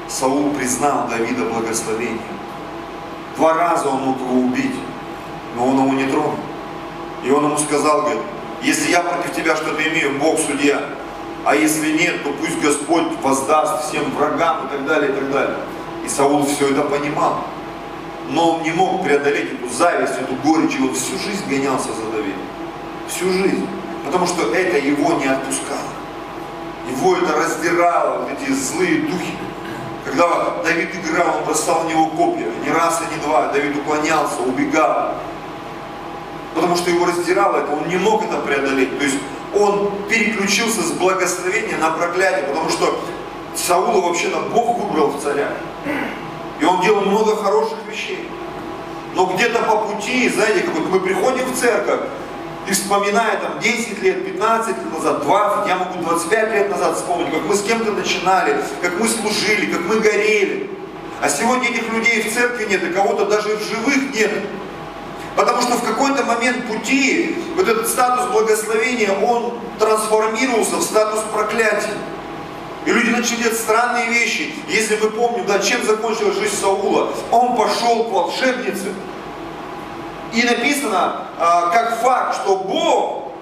[0.08, 2.20] Саул признал Давида благословением.
[3.36, 4.76] Два раза он мог его убить,
[5.56, 6.38] но он его не тронул.
[7.24, 8.22] И он ему сказал, говорит,
[8.62, 10.82] если я против тебя что-то имею, Бог судья,
[11.44, 15.56] а если нет, то пусть Господь воздаст всем врагам и так далее, и так далее.
[16.04, 17.44] И Саул все это понимал.
[18.30, 22.10] Но он не мог преодолеть эту зависть, эту горечь, и он всю жизнь гонялся за
[22.10, 22.40] Давидом.
[23.08, 23.68] Всю жизнь.
[24.06, 25.78] Потому что это его не отпускало.
[26.90, 29.34] Его это раздирало, вот эти злые духи.
[30.06, 30.26] Когда
[30.64, 32.46] Давид играл, он бросал в него копья.
[32.64, 33.48] Не раз и не два.
[33.48, 35.14] Давид уклонялся, убегал.
[36.54, 38.98] Потому что его раздирало это, он не мог это преодолеть.
[38.98, 39.16] То есть
[39.56, 43.00] он переключился с благословения на проклятие, потому что
[43.54, 45.52] Саула вообще-то Бог выбрал в царя.
[46.60, 48.28] И он делал много хороших вещей.
[49.14, 52.00] Но где-то по пути, знаете, как вот мы приходим в церковь,
[52.66, 57.30] и вспоминая там 10 лет, 15 лет назад, 20, я могу 25 лет назад вспомнить,
[57.30, 60.70] как мы с кем-то начинали, как мы служили, как мы горели.
[61.20, 64.32] А сегодня этих людей в церкви нет, и кого-то даже в живых нет.
[65.36, 71.94] Потому что в какой-то момент пути вот этот статус благословения, он трансформировался в статус проклятия.
[72.86, 74.54] И люди начали делать странные вещи.
[74.68, 78.92] Если мы помним, да, чем закончилась жизнь Саула, он пошел к волшебнице.
[80.32, 83.32] И написано а, как факт, что Бог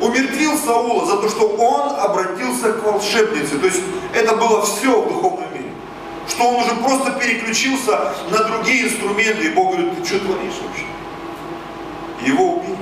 [0.00, 3.58] умертвил Саула за то, что он обратился к волшебнице.
[3.58, 3.82] То есть
[4.14, 5.43] это было все в духовном мире.
[6.28, 9.44] Что он уже просто переключился на другие инструменты.
[9.44, 10.86] И Бог говорит, ты что творишь вообще?
[12.26, 12.76] Его убили.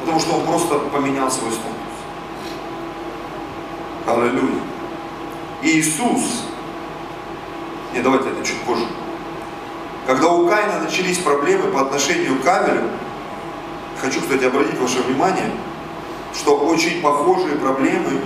[0.00, 1.74] Потому что он просто поменял свой статус.
[4.06, 4.62] Аллилуйя.
[5.62, 6.44] Иисус,
[7.92, 8.86] не давайте это чуть позже,
[10.06, 12.88] когда у Каина начались проблемы по отношению к Авелю,
[14.00, 15.50] хочу, кстати, обратить ваше внимание,
[16.32, 18.22] что очень похожие проблемы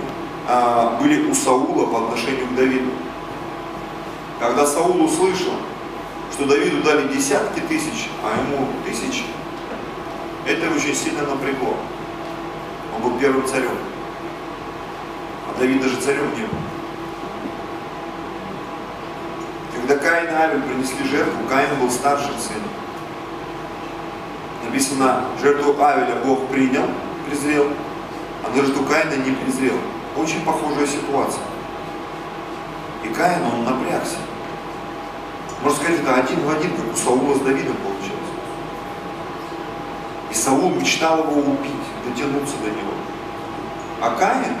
[0.47, 2.91] а, были у Саула по отношению к Давиду.
[4.43, 5.53] Когда Саул услышал,
[6.33, 9.23] что Давиду дали десятки тысяч, а ему тысячи,
[10.45, 11.77] это очень сильно напрягло.
[12.93, 13.77] Он был первым царем.
[15.47, 16.57] А Давид даже царем не был.
[19.77, 22.69] Когда Каин и Авель принесли жертву, Каин был старшим сыном.
[24.65, 26.89] Написано, жертву Авеля Бог принял,
[27.29, 27.69] презрел,
[28.43, 29.77] а жертву Каина не презрел.
[30.17, 31.43] Очень похожая ситуация.
[33.05, 34.17] И Каин, он напрягся.
[35.63, 38.19] Можно сказать, это один в один, как у Саула с Давидом получилось.
[40.29, 41.71] И Саул мечтал его убить,
[42.05, 42.91] дотянуться до него.
[44.01, 44.57] А Каин,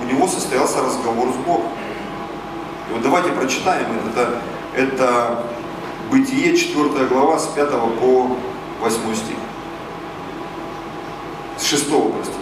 [0.00, 1.70] у него состоялся разговор с Богом.
[2.88, 4.40] И вот давайте прочитаем это.
[4.74, 5.44] Это
[6.10, 8.36] Бытие, 4 глава, с 5 по
[8.80, 9.36] 8 стих.
[11.56, 12.36] С 6, простите.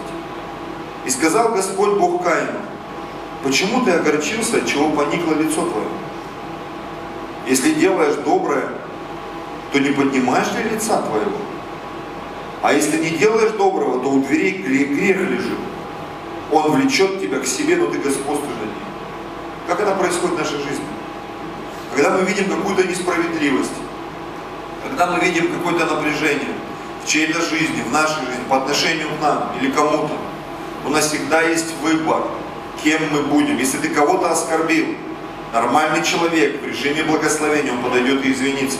[1.05, 2.59] «И сказал Господь Бог Каину,
[3.43, 5.87] почему ты огорчился, чего поникло лицо твое?
[7.45, 8.69] Если делаешь доброе,
[9.71, 11.37] то не поднимаешь ли лица твоего?
[12.61, 15.59] А если не делаешь доброго, то у дверей грех лежит.
[16.51, 18.85] Он влечет тебя к себе, но ты господствуешь над ним.
[19.67, 20.85] Как это происходит в нашей жизни?
[21.95, 23.71] Когда мы видим какую-то несправедливость,
[24.83, 26.53] когда мы видим какое-то напряжение
[27.03, 30.13] в чьей-то жизни, в нашей жизни, по отношению к нам или кому-то,
[30.85, 32.23] у нас всегда есть выбор,
[32.83, 33.57] кем мы будем.
[33.57, 34.85] Если ты кого-то оскорбил,
[35.53, 38.79] нормальный человек в режиме благословения, он подойдет и извинится.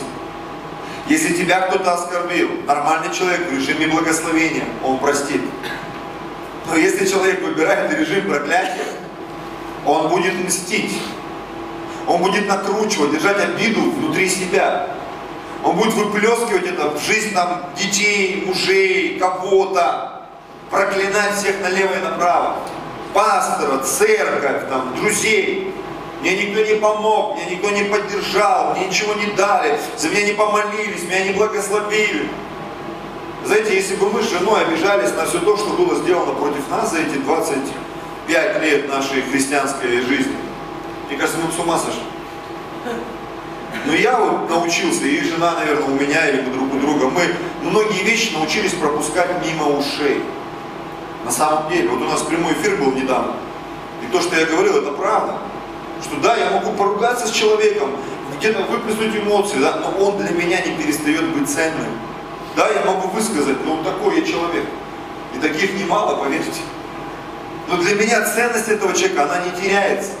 [1.08, 5.40] Если тебя кто-то оскорбил, нормальный человек в режиме благословения, он простит.
[6.68, 8.86] Но если человек выбирает режим проклятия,
[9.84, 11.00] он будет мстить.
[12.08, 14.88] Он будет накручивать, держать обиду внутри себя.
[15.62, 20.22] Он будет выплескивать это в жизнь там, детей, мужей, кого-то.
[20.70, 22.56] Проклинать всех налево и направо.
[23.14, 25.72] Пастора, церковь, там, друзей.
[26.26, 30.32] Мне никто не помог, меня никто не поддержал, мне ничего не дали, за меня не
[30.32, 32.28] помолились, меня не благословили.
[33.44, 36.90] Знаете, если бы мы с женой обижались на все то, что было сделано против нас
[36.90, 37.58] за эти 20
[38.26, 40.34] пять лет нашей христианской жизни.
[41.08, 42.02] Мне кажется, мы с ума сошли.
[43.86, 47.22] Но я вот научился, и жена, наверное, у меня или друг у друга, мы
[47.62, 50.24] многие вещи научились пропускать мимо ушей.
[51.24, 53.34] На самом деле, вот у нас прямой эфир был недавно,
[54.02, 55.38] и то, что я говорил, это правда.
[56.02, 57.96] Что да, я могу поругаться с человеком,
[58.38, 61.98] где-то выплеснуть эмоции, да, но он для меня не перестает быть ценным.
[62.54, 64.64] Да, я могу высказать, но такой я человек.
[65.34, 66.60] И таких немало, поверьте.
[67.68, 70.12] Но для меня ценность этого человека, она не теряется.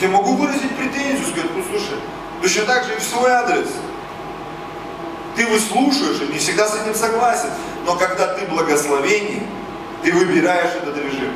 [0.00, 1.98] Я могу выразить претензию, сказать, ну слушай,
[2.42, 3.68] точно так же и в свой адрес.
[5.36, 7.50] Ты выслушаешь и не всегда с этим согласен.
[7.84, 9.42] Но когда ты благословение,
[10.02, 11.32] ты выбираешь этот режим.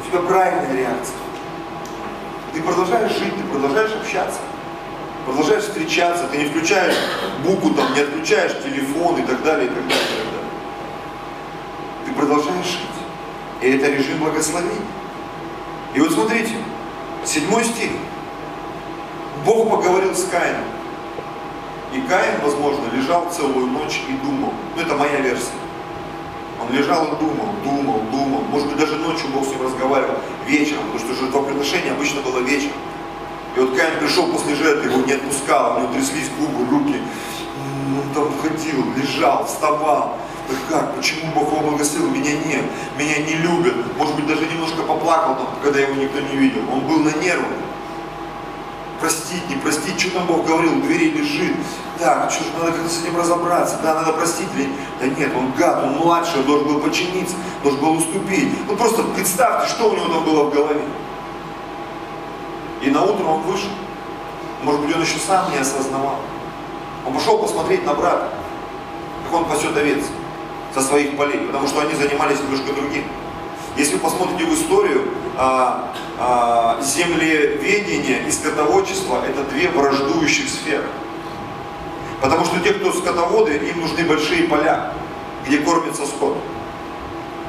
[0.00, 1.21] У тебя правильная реакция.
[2.52, 4.40] Ты продолжаешь жить, ты продолжаешь общаться,
[5.24, 6.96] продолжаешь встречаться, ты не включаешь
[7.44, 10.50] букву, там, не отключаешь телефон и так далее, и так далее, и так далее.
[12.04, 12.92] Ты продолжаешь жить.
[13.62, 14.80] И это режим благословения.
[15.94, 16.54] И вот смотрите,
[17.24, 17.92] седьмой стих.
[19.46, 20.64] Бог поговорил с Каином.
[21.94, 24.52] И Каин, возможно, лежал целую ночь и думал.
[24.76, 25.52] Ну, это моя версия.
[26.62, 28.42] Он лежал и думал, думал, думал.
[28.50, 30.14] Может быть, даже ночью Бог с ним разговаривал
[30.46, 32.76] вечером, потому что жертвоприношение обычно было вечером.
[33.56, 37.00] И вот Каин пришел после жертвы, его не отпускал, у него тряслись губы, руки.
[37.94, 40.16] Он там ходил, лежал, вставал.
[40.48, 42.64] Да как, почему Бог его благословил, меня нет,
[42.98, 43.74] меня не любят.
[43.96, 46.62] Может быть, даже немножко поплакал, там, когда его никто не видел.
[46.72, 47.48] Он был на нервах.
[49.02, 51.56] Простить, не простить, что там Бог говорил, двери лежит.
[51.98, 53.80] Так, что же, надо как-то с этим разобраться.
[53.82, 54.70] Да, надо простить или...
[55.00, 57.34] Да нет, он гад, он младший, он должен был подчиниться,
[57.64, 58.48] должен был уступить.
[58.68, 60.82] Ну просто представьте, что у него там было в голове.
[62.80, 63.70] И на утро он вышел.
[64.62, 66.20] Может быть, он еще сам не осознавал.
[67.04, 68.28] Он пошел посмотреть на брата,
[69.24, 70.04] как он пасет овец
[70.72, 73.06] со своих полей, потому что они занимались немножко другим.
[73.76, 75.92] Если вы посмотрите в историю, а,
[76.80, 80.86] землеведение и скотоводчество– это две враждующих сферы.
[82.20, 84.92] Потому что те, кто скотоводы, им нужны большие поля,
[85.46, 86.36] где кормится скот.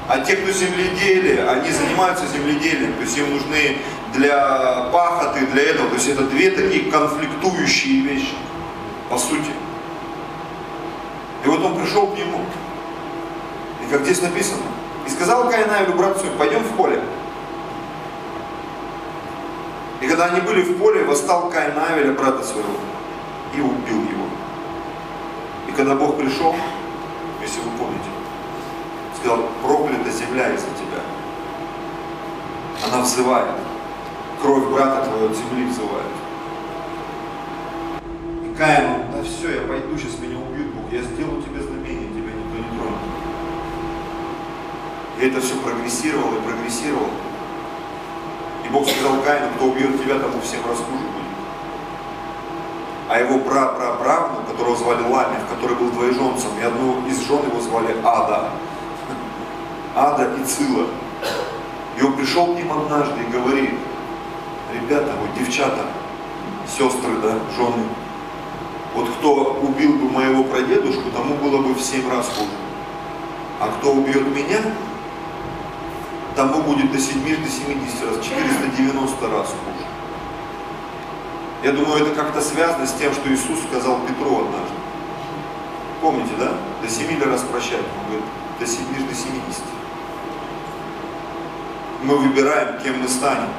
[0.07, 3.77] А те, кто земледелие, они занимаются земледелием, то есть им нужны
[4.13, 5.89] для пахоты, для этого.
[5.89, 8.35] То есть это две такие конфликтующие вещи,
[9.09, 9.51] по сути.
[11.45, 12.45] И вот он пришел к нему,
[13.85, 14.63] и как здесь написано,
[15.05, 16.99] и сказал Каин Авелю, брат свой, пойдем в поле.
[20.03, 22.75] И когда они были в поле, восстал Каин Авеля, брата своего,
[23.55, 24.25] и убил его.
[25.69, 26.53] И когда Бог пришел,
[27.41, 28.09] если вы помните,
[29.17, 30.99] сказал, проклята земля из-за тебя.
[32.85, 33.55] Она взывает.
[34.41, 36.11] Кровь брата твоего от земли взывает.
[38.43, 42.33] И Каин, да все, я пойду, сейчас меня убьют, Бог, я сделаю тебе знамение, тебя
[42.33, 42.99] никто не тронет.
[45.17, 47.07] И это все прогрессировало и прогрессировало.
[48.73, 51.23] Бог сказал Каину, кто убьет тебя, тому всем расхуже будет.
[53.07, 57.95] А его пра-пра-правну, которого звали Ламев, который был двоеженцем, и одну из жен его звали
[58.03, 58.49] Ада.
[59.95, 60.87] Ада и Цила.
[61.99, 63.75] И он пришел к ним однажды и говорит,
[64.73, 65.85] ребята, вот девчата,
[66.67, 67.83] сестры, да, жены,
[68.95, 72.49] вот кто убил бы моего прадедушку, тому было бы в семь раз хуже.
[73.59, 74.61] А кто убьет меня,
[76.35, 79.85] тому будет до 7, до 70 раз, 490 раз хуже.
[81.63, 84.75] Я думаю, это как-то связано с тем, что Иисус сказал Петру однажды.
[86.01, 86.51] Помните, да?
[86.81, 87.79] До 7 раз прощать.
[87.79, 88.25] Он говорит,
[88.59, 89.63] до 7, до 70
[92.03, 93.49] мы выбираем, кем мы станем.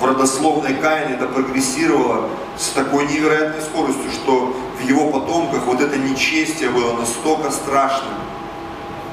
[0.00, 5.96] В родословной Каине это прогрессировало с такой невероятной скоростью, что в его потомках вот это
[5.96, 8.14] нечестие было настолько страшным,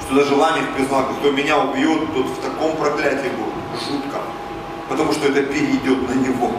[0.05, 4.19] что даже Ламих признал, кто меня убьет, тот в таком проклятии будет, жутко.
[4.87, 6.51] Потому что это перейдет на него,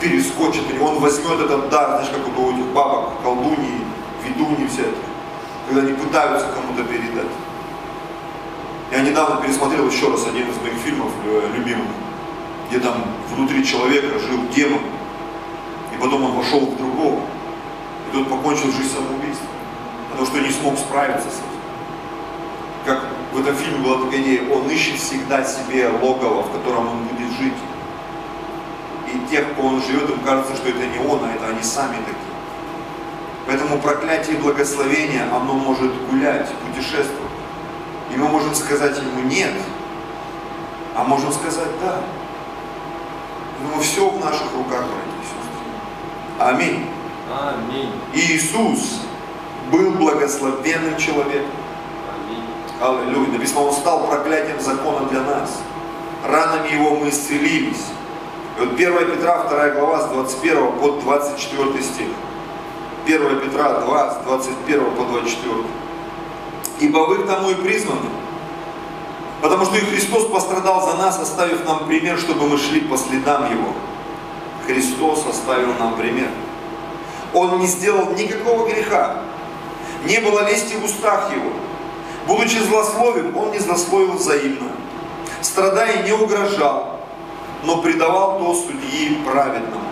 [0.00, 3.84] перескочит на него, он возьмет этот дар, знаешь, как у этих бабок, колдуньи,
[4.24, 4.94] ведуньи всякие,
[5.66, 7.32] когда они пытаются кому-то передать.
[8.92, 11.88] Я недавно пересмотрел еще раз один из моих фильмов э, любимых,
[12.68, 14.80] где там внутри человека жил демон,
[15.92, 17.20] и потом он вошел в другого,
[18.08, 19.48] и тот покончил жизнь самоубийством,
[20.10, 21.53] потому что не смог справиться с этим.
[22.84, 23.00] Как
[23.32, 27.30] в этом фильме была такая идея, он ищет всегда себе логово, в котором он будет
[27.38, 27.54] жить.
[29.12, 31.96] И тех, кого он живет, им кажется, что это не он, а это они сами
[31.96, 32.34] такие.
[33.46, 37.32] Поэтому проклятие и благословение, оно может гулять, путешествовать.
[38.12, 39.52] И мы можем сказать ему нет,
[40.94, 42.00] а можем сказать да.
[43.62, 46.38] Но все в наших руках, братья и сестры.
[46.38, 46.86] Аминь.
[47.32, 47.90] Аминь.
[48.12, 49.00] И Иисус
[49.70, 51.63] был благословенным человеком.
[52.84, 53.32] Аллилуйя.
[53.32, 55.60] Написано, Он стал проклятием закона для нас.
[56.26, 57.86] Ранами Его мы исцелились.
[58.56, 62.08] И вот 1 Петра, 2 глава, с 21 по 24 стих.
[63.06, 65.84] 1 Петра 2, с 21 по 24
[66.80, 68.10] ибо вы к тому и призваны.
[69.40, 73.50] Потому что и Христос пострадал за нас, оставив нам пример, чтобы мы шли по следам
[73.50, 73.72] Его.
[74.66, 76.30] Христос оставил нам пример.
[77.34, 79.16] Он не сделал никакого греха.
[80.04, 81.50] Не было лести в устах Его.
[82.26, 84.70] Будучи злословен, Он не злословил взаимно.
[85.40, 87.00] Страдая, не угрожал,
[87.64, 89.84] но предавал то судьи праведному.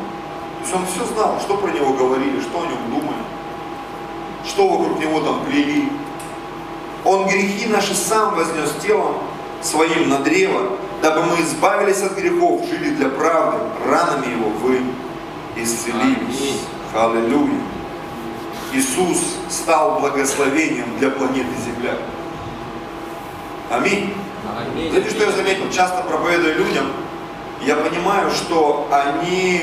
[0.63, 3.23] То есть он все знал, что про него говорили, что о нем думали,
[4.47, 5.91] что вокруг него там плели,
[7.05, 9.17] он грехи наши сам вознес телом
[9.61, 10.71] своим на древо,
[11.03, 14.81] дабы мы избавились от грехов, жили для правды, ранами его вы
[15.57, 16.61] исцелились.
[16.95, 17.61] Аллилуйя.
[18.73, 19.19] Иисус
[19.51, 21.97] стал благословением для планеты Земля.
[23.73, 24.13] Аминь.
[24.55, 24.91] Аминь.
[24.91, 25.71] Знаете, что я заметил?
[25.71, 26.93] Часто проповедуя людям,
[27.63, 29.63] я понимаю, что они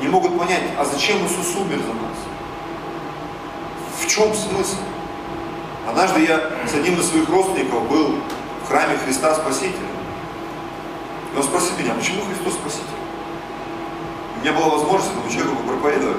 [0.00, 2.18] не могут понять, а зачем Иисус умер за нас?
[4.00, 4.78] В чем смысл?
[5.86, 8.16] Однажды я с одним из своих родственников был
[8.64, 9.86] в храме Христа Спасителя.
[11.32, 12.98] И он спросил меня, почему Христос Спаситель?
[14.38, 16.16] У меня была возможность этому человеку проповедовать.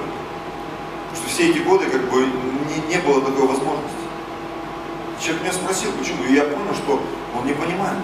[1.10, 4.01] Потому что все эти годы как бы не, не было такой возможности.
[5.22, 7.00] Человек меня спросил, почему, и я понял, что
[7.38, 7.98] он не понимает.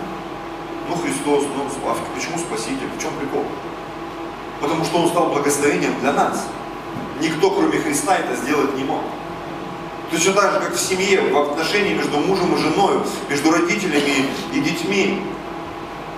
[0.88, 1.66] Ну Христос, ну
[2.14, 3.44] почему Спаситель, в чем прикол?
[4.62, 6.46] Потому что Он стал благословением для нас.
[7.20, 9.02] Никто, кроме Христа, это сделать не мог.
[10.12, 13.00] Точно так же, как в семье, в отношении между мужем и женой,
[13.30, 15.22] между родителями и детьми,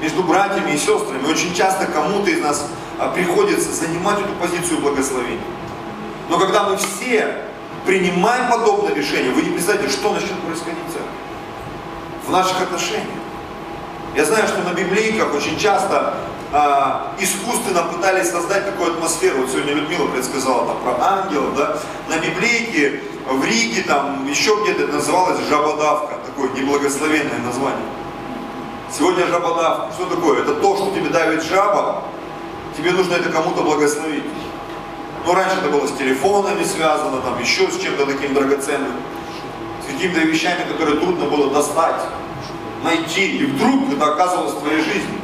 [0.02, 1.26] между братьями и сестрами.
[1.28, 2.68] Очень часто кому-то из нас
[3.00, 5.39] а, приходится занимать эту позицию благословения.
[6.30, 7.49] Но когда мы все
[7.90, 10.78] принимаем подобное решение, вы не представляете, что начнет происходить
[12.24, 13.18] в наших отношениях.
[14.16, 16.14] Я знаю, что на библейках очень часто
[16.54, 19.40] а, искусственно пытались создать такую атмосферу.
[19.40, 21.80] Вот сегодня Людмила предсказала там про ангелов, да.
[22.10, 27.88] На библейке в Риге, там еще где-то это называлось жабодавка, такое неблагословенное название.
[28.96, 29.92] Сегодня жабодавка.
[29.94, 30.44] Что такое?
[30.44, 32.04] Это то, что тебе давит жаба,
[32.78, 34.26] тебе нужно это кому-то благословить.
[35.26, 38.94] Но раньше это было с телефонами связано, там еще с чем-то таким драгоценным,
[39.84, 42.02] с какими-то вещами, которые трудно было достать,
[42.84, 43.38] найти.
[43.38, 45.20] И вдруг это оказывалось в твоей жизни.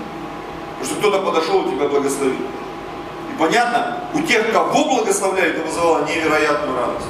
[0.79, 2.35] Потому что кто-то подошел и тебя благословил.
[2.35, 7.07] И понятно, у тех, кого благословляли, это вызывало невероятную радость.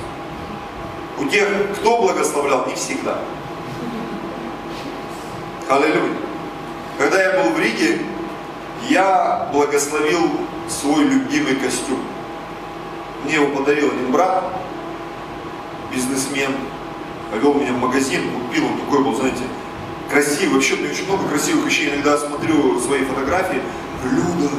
[1.18, 3.20] У тех, кто благословлял, не всегда.
[5.70, 6.14] Аллилуйя.
[6.98, 8.02] Когда я был в Риге,
[8.88, 10.30] я благословил
[10.70, 12.00] свой любимый костюм.
[13.26, 14.44] Мне его подарил один брат,
[15.92, 16.52] бизнесмен,
[17.32, 19.42] повел меня в магазин, купил, он такой был, знаете,
[20.12, 20.54] красивый.
[20.54, 21.90] Вообще, меня очень много красивых вещей.
[21.90, 23.64] Иногда смотрю свои фотографии,
[24.04, 24.52] Люда,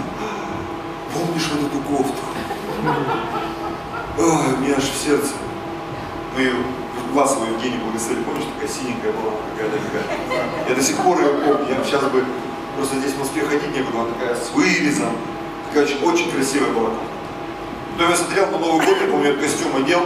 [1.15, 2.23] помнишь вот эту кофту?
[4.19, 5.35] Ой, меня аж в сердце.
[6.37, 6.53] Мы
[7.13, 10.69] классовую Евгений благословили, помнишь, такая синенькая была, какая-то такая.
[10.69, 11.69] Я до сих пор ее помню.
[11.69, 12.25] Я сейчас бы
[12.77, 15.13] просто здесь в Москве ходить не буду, она такая с вырезом.
[15.69, 16.91] Такая очень, очень красивая была.
[17.97, 20.03] Потом я смотрел на Новый год, я помню, этот костюм одел,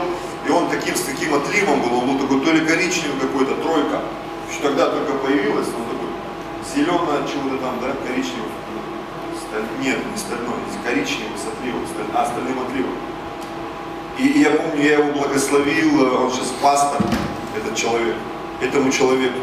[0.47, 4.03] и он таким, с таким отливом был, он был такой то ли коричневый какой-то, тройка.
[4.49, 6.07] Еще тогда только появилась, он такой
[6.73, 8.47] зеленое чего-то там, да, коричневый.
[9.43, 9.65] Сталь...
[9.83, 12.07] Нет, не стальной, коричневый с отливом, сталь...
[12.15, 12.95] а, стальным отливом.
[14.19, 17.03] И, и я помню, я его благословил, он сейчас пастор,
[17.57, 18.15] этот человек,
[18.61, 19.41] этому человеку.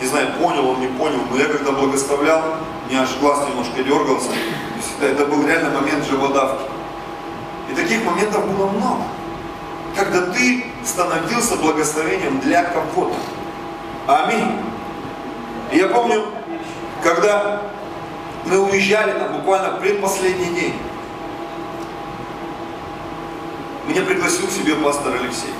[0.00, 2.44] Не знаю, понял он, не понял, но я когда благословлял,
[2.86, 4.30] у меня аж глаз немножко дергался.
[5.02, 6.75] Это был реально момент живодавки.
[7.70, 9.02] И таких моментов было много.
[9.96, 13.16] Когда ты становился благословением для кого-то.
[14.06, 14.58] Аминь.
[15.72, 16.26] И я помню,
[17.02, 17.62] когда
[18.44, 20.74] мы уезжали там буквально предпоследний день,
[23.88, 25.54] меня пригласил к себе пастор Алексей.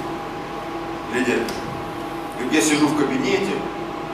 [1.15, 1.39] Лидия.
[2.51, 3.53] Я сижу в кабинете,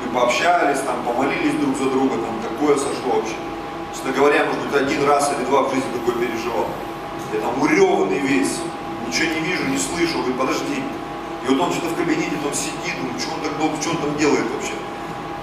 [0.04, 3.34] мы пообщались, там, помолились друг за друга, там такое сошло вообще.
[3.92, 6.66] Честно говоря, может быть, один раз или два в жизни такое переживал.
[7.32, 8.60] Я там уреванный весь,
[9.06, 10.82] ничего не вижу, не слышу, говорит, подожди.
[11.44, 13.96] И вот он что-то в кабинете там сидит, думаю, что он так долго, что он
[13.96, 14.74] там делает вообще.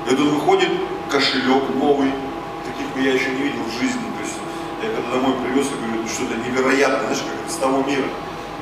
[0.10, 0.70] И тут выходит
[1.10, 2.12] кошелек новый,
[2.64, 4.02] таких я еще не видел в жизни.
[4.18, 4.38] То есть
[4.84, 8.06] я когда домой привез, я говорю, что-то невероятное, знаешь, как из того мира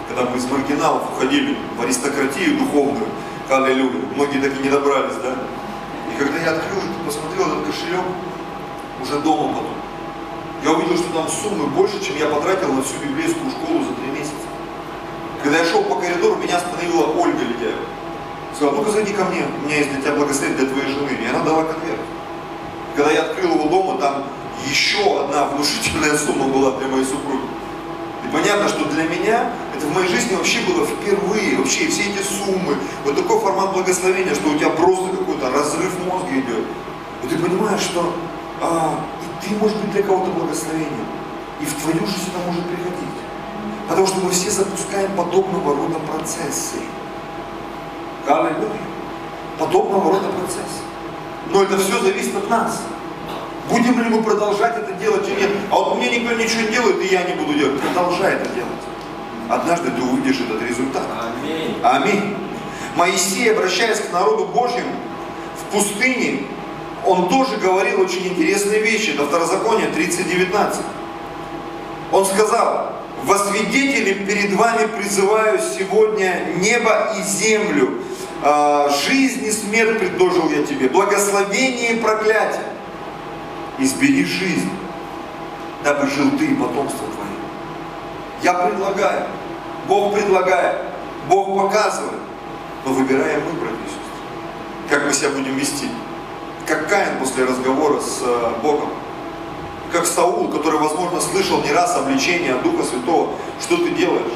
[0.07, 3.07] когда мы из маргиналов уходили в аристократию духовную,
[3.49, 5.35] аллилуйя, многие так и не добрались, да?
[6.11, 8.05] И когда я открыл посмотрел этот кошелек,
[9.01, 9.76] уже дома потом,
[10.63, 14.11] я увидел, что там суммы больше, чем я потратил на всю библейскую школу за три
[14.11, 14.47] месяца.
[15.43, 17.85] Когда я шел по коридору, меня остановила Ольга Ледяева.
[18.55, 21.11] Сказала, ну-ка зайди ко мне, у меня есть для тебя благословение для твоей жены.
[21.23, 22.01] И она дала конверт.
[22.95, 24.23] Когда я открыл его дома, там
[24.65, 27.45] еще одна внушительная сумма была для моей супруги.
[28.25, 32.23] И понятно, что для меня это в моей жизни вообще было впервые, вообще все эти
[32.23, 36.65] суммы, вот такой формат благословения, что у тебя просто какой-то разрыв мозга идет.
[37.23, 38.11] И ты понимаешь, что
[38.59, 38.99] а,
[39.47, 41.07] ты можешь быть для кого-то благословением,
[41.61, 43.17] и в твою жизнь это может приходить.
[43.87, 46.77] Потому что мы все запускаем подобного рода процессы.
[48.27, 48.81] Аллилуйя.
[49.57, 50.83] Подобного рода процессы.
[51.51, 52.81] Но это все зависит от нас.
[53.69, 55.49] Будем ли мы продолжать это делать или нет?
[55.71, 57.79] А вот мне никто ничего не делает, и я не буду делать.
[57.81, 58.71] Продолжай это делать.
[59.49, 61.05] Однажды ты увидишь этот результат.
[61.21, 61.79] Аминь.
[61.83, 62.37] Аминь.
[62.95, 64.91] Моисей, обращаясь к народу Божьему
[65.55, 66.43] в пустыне,
[67.07, 69.11] он тоже говорил очень интересные вещи.
[69.11, 70.75] Это Второзаконие 30.19.
[72.11, 72.91] Он сказал,
[73.23, 78.01] во свидетели перед вами призываю сегодня небо и землю.
[78.43, 82.61] А, жизнь и смерть предложил я тебе, благословение и проклятие
[83.79, 84.71] избери жизнь,
[85.83, 88.43] дабы жил ты и потомство твое.
[88.43, 89.25] Я предлагаю,
[89.87, 90.81] Бог предлагает,
[91.29, 92.19] Бог показывает,
[92.85, 95.89] но выбираем мы, братья и сестры, как мы себя будем вести.
[96.67, 98.89] Как Каин после разговора с э, Богом,
[99.89, 104.33] как Саул, который, возможно, слышал не раз обличение от Духа Святого, что ты делаешь?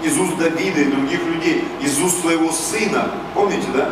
[0.00, 3.90] Из уст Давида и других людей, из уст своего сына, помните, да?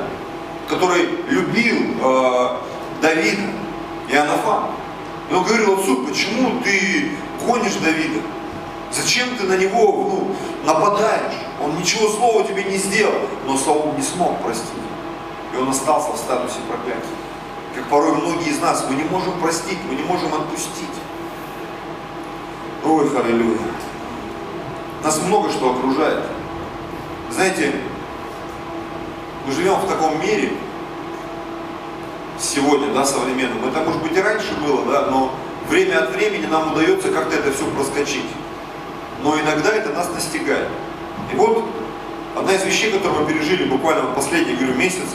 [0.68, 2.56] Который любил э,
[3.02, 3.42] Давида,
[4.10, 4.66] Иоаннафан.
[5.28, 7.10] И он говорил отцу, почему ты
[7.44, 8.20] гонишь Давида?
[8.92, 11.34] Зачем ты на него ну, нападаешь?
[11.60, 13.22] Он ничего злого тебе не сделал.
[13.44, 14.70] Но Саул не смог простить.
[15.52, 17.25] И он остался в статусе проклятия.
[17.76, 20.96] Как порой многие из нас, мы не можем простить, мы не можем отпустить.
[22.82, 23.58] Ой, аллилуйя.
[25.04, 26.24] Нас много что окружает.
[27.30, 27.74] Знаете,
[29.46, 30.52] мы живем в таком мире,
[32.40, 33.68] сегодня, да, современным.
[33.68, 35.32] Это, может быть, и раньше было, да, но
[35.68, 38.30] время от времени нам удается как-то это все проскочить.
[39.22, 40.68] Но иногда это нас настигает.
[41.30, 41.62] И вот
[42.34, 45.08] одна из вещей, которую мы пережили буквально в последний, говорю, месяц,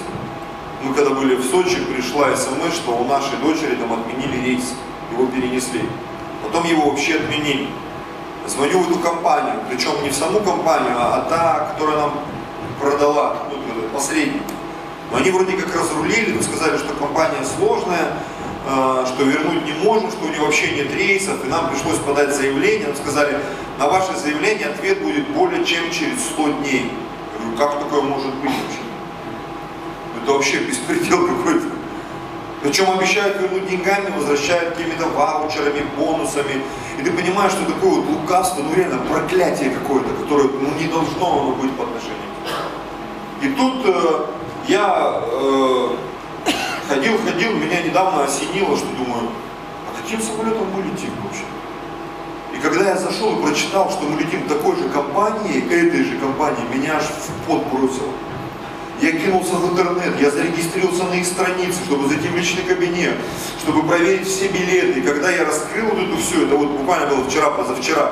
[0.83, 4.73] мы когда были в Сочи, пришла смс, что у нашей дочери там отменили рейс,
[5.11, 5.81] его перенесли.
[6.43, 7.67] Потом его вообще отменили.
[8.47, 12.13] Звоню в эту компанию, причем не в саму компанию, а та, которая нам
[12.79, 14.41] продала, ну, посредник.
[15.11, 18.13] Но они вроде как разрулили, сказали, что компания сложная,
[18.67, 22.35] э, что вернуть не можем, что у нее вообще нет рейсов, и нам пришлось подать
[22.35, 22.87] заявление.
[22.87, 23.37] Нам сказали,
[23.77, 26.91] на ваше заявление ответ будет более чем через 100 дней.
[27.33, 28.90] Я говорю, как такое может быть вообще?
[30.21, 31.65] Это вообще беспредел какой-то.
[32.61, 36.61] Причем обещают вернуть деньгами, возвращают какими-то ваучерами, бонусами.
[36.99, 41.41] И ты понимаешь, что такое вот лукавство, ну реально проклятие какое-то, которое ну, не должно
[41.41, 43.43] оно быть по отношению к.
[43.43, 44.25] И тут э,
[44.67, 45.87] я э,
[46.87, 49.29] ходил, ходил, меня недавно осенило, что думаю,
[49.87, 51.43] а каким самолетом мы летим вообще?
[52.53, 56.61] И когда я зашел и прочитал, что мы летим такой же компанией, этой же компании,
[56.71, 58.11] меня аж в пот бросило.
[59.01, 63.15] Я кинулся в интернет, я зарегистрировался на их странице, чтобы зайти в личный кабинет,
[63.59, 64.99] чтобы проверить все билеты.
[64.99, 68.11] И когда я раскрыл вот это все, это вот буквально было вчера, позавчера,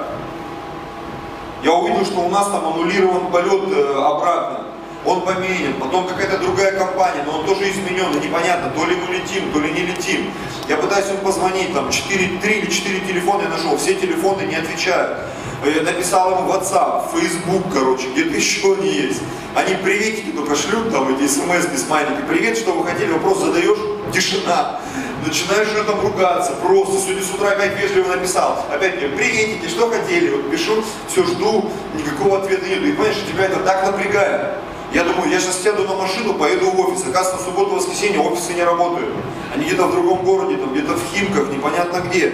[1.64, 4.66] я увидел, что у нас там аннулирован полет э, обратно.
[5.06, 9.14] Он поменен, потом какая-то другая компания, но он тоже изменен, и непонятно, то ли мы
[9.14, 10.32] летим, то ли не летим.
[10.68, 14.56] Я пытаюсь им позвонить, там 4, 3 или 4 телефона я нашел, все телефоны не
[14.56, 15.20] отвечают.
[15.66, 19.22] Я написал им в WhatsApp, Facebook, короче, где-то еще они есть.
[19.56, 22.22] Они приветики только шлют, там эти смс смайлики.
[22.30, 23.78] Привет, что вы хотели, вопрос задаешь,
[24.14, 24.80] тишина.
[25.26, 28.64] Начинаешь же там ругаться, просто сегодня с утра опять вежливо написал.
[28.74, 32.82] Опять мне, приветики, что хотели, вот пишу, все жду, никакого ответа нет.
[32.82, 34.60] И понимаешь, тебя это так напрягает.
[34.94, 37.06] Я думаю, я сейчас сяду на машину, поеду в офис.
[37.06, 39.14] Оказывается, в субботу, воскресенье офисы не работают.
[39.54, 42.34] Они где-то в другом городе, там где-то в Химках, непонятно где.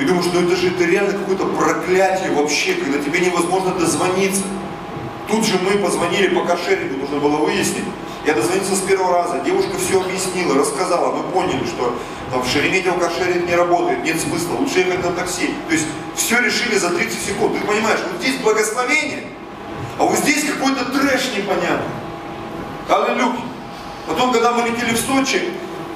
[0.00, 4.42] И думаешь, ну это же это реально какое-то проклятие вообще, когда тебе невозможно дозвониться.
[5.28, 7.84] Тут же мы позвонили по каршерингу, нужно было выяснить.
[8.24, 11.94] Я дозвонился с первого раза, девушка все объяснила, рассказала, мы поняли, что
[12.30, 15.54] там в Шереметьево каршеринг не работает, нет смысла, лучше ехать на такси.
[15.68, 15.86] То есть
[16.16, 17.58] все решили за 30 секунд.
[17.58, 19.24] Ты понимаешь, вот здесь благословение,
[19.98, 21.92] а вот здесь какой-то трэш непонятный.
[22.88, 23.36] Аллилуйя.
[24.06, 25.42] Потом, когда мы летели в Сочи,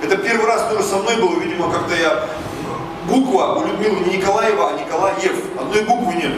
[0.02, 2.28] это первый раз тоже со мной было, видимо, как-то я
[3.08, 5.32] буква у Людмилы не Николаева, а Николаев.
[5.58, 6.32] Одной буквы нет.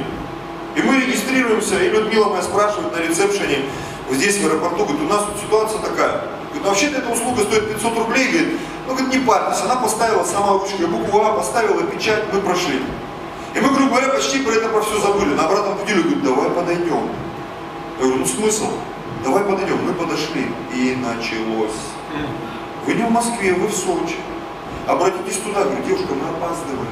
[0.77, 3.65] И мы регистрируемся, и Людмила моя спрашивает на ресепшене,
[4.09, 6.13] вот здесь в аэропорту, говорит, у нас тут ситуация такая.
[6.13, 10.25] Говорит, ну вообще-то эта услуга стоит 500 рублей, говорит, ну говорит, не парьтесь, она поставила
[10.25, 12.81] сама ручкой букву А, поставила печать, мы прошли.
[13.55, 15.35] И мы, грубо говоря, почти про это про все забыли.
[15.35, 17.09] На обратном пути говорит, давай подойдем.
[17.99, 18.69] Я говорю, ну смысл?
[19.25, 19.83] Давай подойдем.
[19.83, 21.81] Мы подошли, и началось.
[22.85, 24.17] Вы не в Москве, вы в Сочи.
[24.87, 26.87] Обратитесь туда, говорю, девушка, мы опаздываем.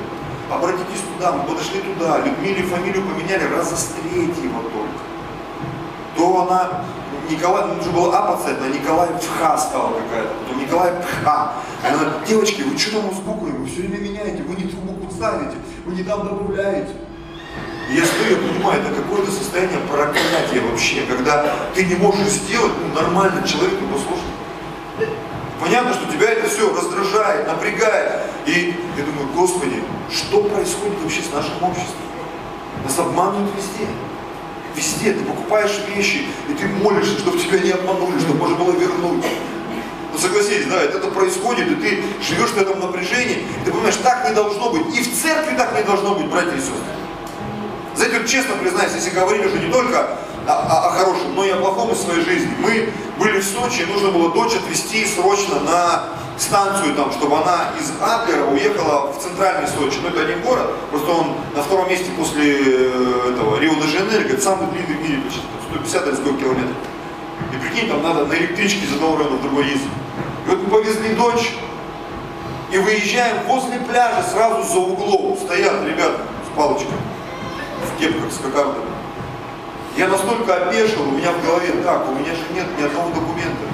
[0.51, 3.45] Обратитесь туда, мы подошли туда, Людмиле фамилию поменяли
[3.77, 5.01] с третьего только.
[6.17, 6.85] То она,
[7.31, 11.53] Николай, ну, нужно было А поставить, а Николай Пха стала какая-то, потом Николай Пха.
[11.85, 15.57] Она, девочки, вы что там с вы все время меняете, вы не ту букву ставите,
[15.85, 16.91] вы не там добавляете.
[17.91, 23.01] Я стою, я понимаю, это какое-то состояние проклятия вообще, когда ты не можешь сделать ну,
[23.01, 25.15] нормально человеку послушать.
[25.61, 28.23] Понятно, что тебя это все раздражает, напрягает.
[28.47, 32.03] И я думаю, Господи, что происходит вообще с нашим обществом?
[32.85, 33.89] Нас обманывают везде.
[34.75, 39.25] Везде ты покупаешь вещи, и ты молишься, чтобы тебя не обманули, чтобы можно было вернуть.
[40.13, 44.29] Ну согласитесь, да, это происходит, и ты живешь в этом напряжении, и ты понимаешь, так
[44.29, 44.97] не должно быть.
[44.97, 46.77] И в церкви так не должно быть, братья и сестры.
[47.97, 51.57] Знаете, честно признаюсь, если говорить уже не только о, о, о хорошем, но и о
[51.57, 52.53] плохом из своей жизни.
[52.61, 52.89] Мы
[53.19, 56.05] были в Сочи, нужно было дочь отвезти срочно на
[56.39, 59.99] станцию, там, чтобы она из Адлера уехала в центральный Сочи.
[60.03, 64.97] Ну, это один город, просто он на втором месте после э, этого Рио-де-Жанейро, самый длинный
[64.97, 65.41] в мире почти,
[65.71, 66.77] 150 или сколько километров.
[67.53, 69.89] И прикинь, там надо на электричке из одного района в другой ездить.
[70.47, 71.53] И вот мы повезли дочь,
[72.73, 76.99] и выезжаем возле пляжа, сразу за углом стоят ребята с палочками,
[77.95, 78.94] в кепках, с кокардами.
[79.97, 83.65] Я настолько опешил, у меня в голове, так, у меня же нет ни одного документа.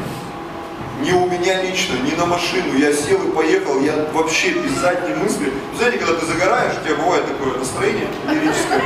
[1.00, 2.76] Ни у меня лично, ни на машину.
[2.76, 5.50] Я сел и поехал, я вообще без задней мысли.
[5.78, 8.82] Знаете, когда ты загораешь, у тебя бывает такое настроение лирическое.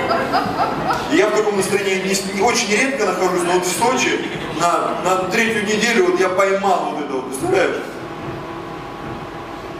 [1.12, 4.30] И я в таком настроении не, не очень редко нахожусь, но вот в Сочи
[4.61, 7.76] на, на третью неделю вот я поймал вот это вот, представляешь?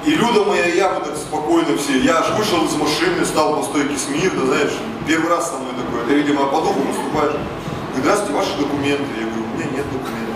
[0.07, 1.99] И Люда моя, я вот так спокойно все.
[2.01, 4.73] Я аж вышел из машины, стал по стойке смирно, знаешь,
[5.07, 6.05] первый раз со мной такое.
[6.05, 7.33] Ты, видимо, по дому наступаешь.
[7.33, 9.05] Говорит, здравствуйте, ваши документы.
[9.19, 10.35] Я говорю, у меня нет документов.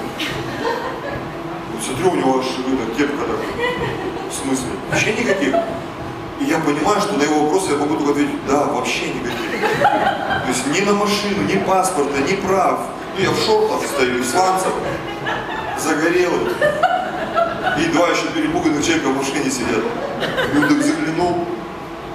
[1.74, 3.40] Вот смотрю, у него аж это, кепка так.
[4.30, 4.68] В смысле?
[4.90, 5.54] Вообще никаких.
[6.40, 9.60] И я понимаю, что на его вопросы я могу только ответить, да, вообще никаких.
[9.60, 12.80] То есть ни на машину, ни паспорта, ни прав.
[13.16, 16.54] Ну я в шортах стою, в загорелый.
[17.78, 19.84] И два еще перепуганных человека в машине сидят.
[20.54, 21.46] И заглянул.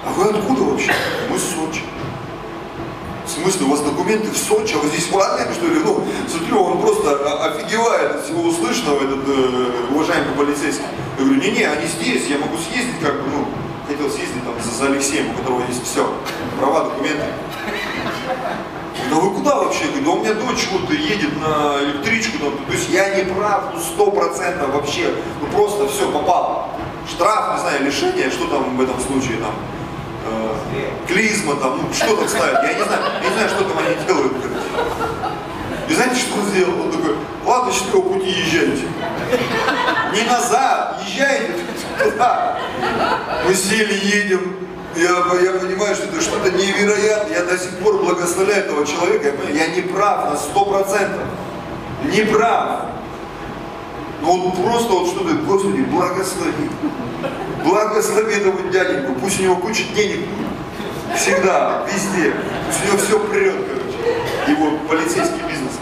[0.06, 0.92] А вы откуда вообще?
[1.30, 1.82] Мы с Сочи.
[3.26, 5.80] В смысле, у вас документы в Сочи, а вы здесь в Адлере, что ли?
[5.82, 7.16] Ну, смотрю, он просто
[7.46, 10.84] офигевает от всего услышанного, этот э, уважаемый полицейский.
[11.18, 13.46] Я говорю, не-не, они здесь, я могу съездить, как бы, ну,
[13.88, 16.12] хотел съездить там за, за Алексеем, у которого есть все,
[16.58, 17.24] права, документы.
[19.14, 19.84] Да вы куда вообще?
[19.84, 23.66] Говорю, да у меня дочь вот едет на электричку, там, то есть я не прав,
[23.72, 26.70] ну сто процентов вообще, ну просто все, попал.
[27.08, 29.54] штраф, не знаю, лишение, что там в этом случае, там,
[30.26, 30.56] э,
[31.06, 34.04] клизма, там, ну, что там ставят, я не знаю, я не знаю, что там они
[34.04, 34.32] делают.
[35.88, 36.80] И знаете, что он сделал?
[36.80, 38.88] Он такой, ладно, счастливого пути езжайте.
[40.12, 41.54] Не назад, езжайте
[42.02, 42.58] туда.
[43.46, 44.63] Мы сели, едем,
[44.96, 47.38] я, я понимаю, что это что-то невероятное.
[47.38, 49.32] Я до сих пор благословляю этого человека.
[49.52, 51.22] Я, не прав на сто процентов.
[52.04, 52.86] Не прав.
[54.20, 56.70] Но он просто вот что-то, Господи, благослови.
[57.64, 59.14] Благослови этого дяденьку.
[59.20, 60.20] Пусть у него куча денег
[61.16, 62.34] Всегда, везде.
[62.66, 64.50] Пусть у него все прет, короче.
[64.50, 65.78] Его полицейский бизнес.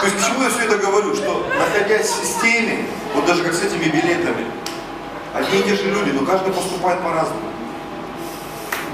[0.00, 1.14] То есть к чему я все это говорю?
[1.14, 4.46] Что находясь в системе, вот даже как с этими билетами,
[5.34, 7.40] Одни и те же люди, но каждый поступает по-разному.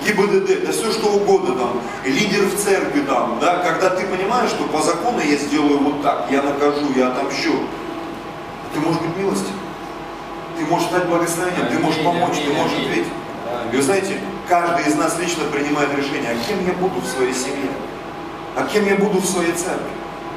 [0.05, 4.64] ГИБДД, да все что угодно там, лидер в церкви там, да, когда ты понимаешь, что
[4.64, 7.53] по закону я сделаю вот так, я накажу, я отомщу,
[8.72, 9.55] ты можешь быть милостив,
[10.57, 13.12] ты можешь стать благословением, ты можешь помочь, ты можешь ответить.
[13.72, 17.34] И вы знаете, каждый из нас лично принимает решение, а кем я буду в своей
[17.34, 17.70] семье,
[18.57, 19.91] а кем я буду в своей церкви,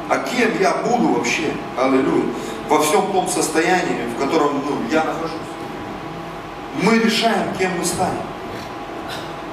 [0.10, 2.26] а кем я буду вообще, аллилуйя,
[2.68, 5.51] во всем том состоянии, в котором ну, я нахожусь.
[6.76, 8.24] Мы решаем, кем мы станем.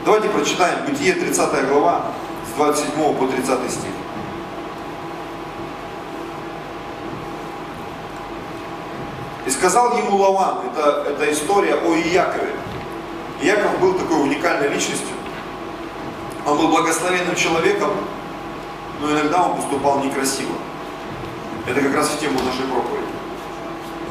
[0.04, 2.12] Давайте прочитаем Бытие 30 глава
[2.48, 3.90] с 27 по 30 стих.
[9.46, 12.54] И сказал ему Лаван, это, это история о Иакове.
[13.42, 15.16] Иаков был такой уникальной личностью.
[16.46, 17.90] Он был благословенным человеком,
[19.00, 20.54] но иногда он поступал некрасиво.
[21.66, 23.06] Это как раз в тему нашей проповеди.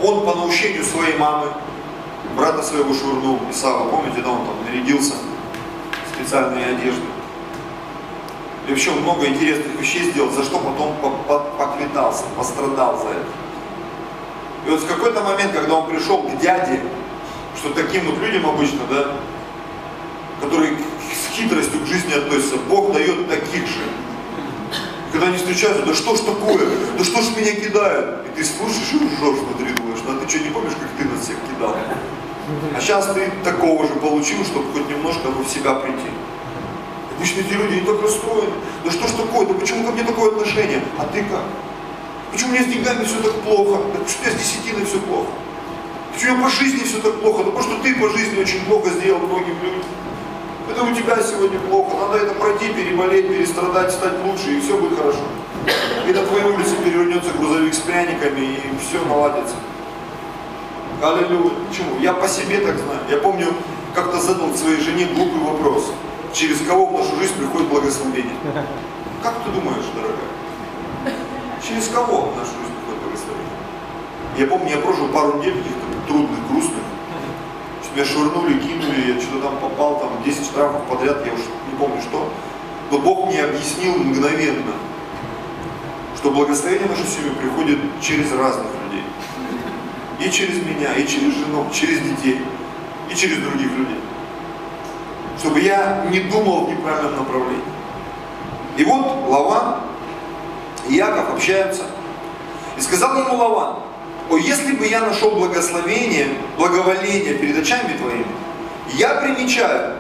[0.04, 1.48] Он по наущению своей мамы
[2.38, 7.02] брата своего швырнул, Исава, помните, да, он там нарядился в специальные одежды.
[8.68, 10.96] И вообще много интересных вещей сделал, за что потом
[11.58, 13.28] поквитался, пострадал за это.
[14.68, 16.82] И вот в какой-то момент, когда он пришел к дяде,
[17.56, 19.14] что таким вот людям обычно, да,
[20.42, 23.82] которые с хитростью к жизни относятся, Бог дает таких же.
[25.12, 26.68] когда они встречаются, да что ж такое,
[26.98, 28.28] да что ж меня кидают?
[28.28, 31.10] И ты слушаешь и ржешь внутри, думаешь, ну а ты что, не помнишь, как ты
[31.10, 31.76] нас всех кидал?
[32.76, 36.10] А сейчас ты такого же получил, чтобы хоть немножко в себя прийти.
[37.18, 38.54] Обычно эти люди, они так расстроены.
[38.86, 40.82] Да что ж такое, да почему ко мне такое отношение?
[40.98, 41.44] А ты как?
[42.32, 43.82] Почему меня с деньгами все так плохо?
[43.94, 45.28] Да почему у меня с десятиной все плохо?
[46.14, 47.44] Почему по жизни все так плохо?
[47.44, 49.84] Да потому что ты по жизни очень плохо сделал многим людям.
[50.70, 51.98] Это у тебя сегодня плохо.
[51.98, 55.20] Надо это пройти, переболеть, перестрадать, стать лучше, и все будет хорошо.
[56.08, 59.56] И на твоей улице перевернется грузовик с пряниками, и все наладится.
[61.02, 61.52] Аллилуйя.
[61.70, 62.00] Почему?
[62.00, 63.00] Я по себе так знаю.
[63.10, 63.48] Я помню,
[63.94, 65.92] как-то задал своей жене глупый вопрос.
[66.34, 68.36] Через кого в нашу жизнь приходит благословение?
[69.24, 71.18] Как ты думаешь, дорогая?
[71.66, 73.58] Через кого в нашу жизнь приходит благословение?
[74.38, 76.84] Я помню, я прожил пару недель каких-то трудных, грустных.
[77.98, 82.00] Меня швырнули, кинули, я что-то там попал, там 10 штрафов подряд, я уж не помню
[82.00, 82.30] что.
[82.92, 84.74] Но Бог мне объяснил мгновенно,
[86.16, 89.04] что благословение в нашу семью приходит через разных людей.
[90.20, 92.42] И через меня, и через жену, через детей,
[93.10, 94.00] и через других людей.
[95.38, 97.62] Чтобы я не думал в неправильном направлении.
[98.78, 99.82] И вот Лаван
[100.90, 101.84] и Яков общаются.
[102.78, 103.76] И сказал ему Лаван,
[104.30, 108.26] о, если бы я нашел благословение, благоволение перед очами твоими,
[108.94, 109.98] я примечаю,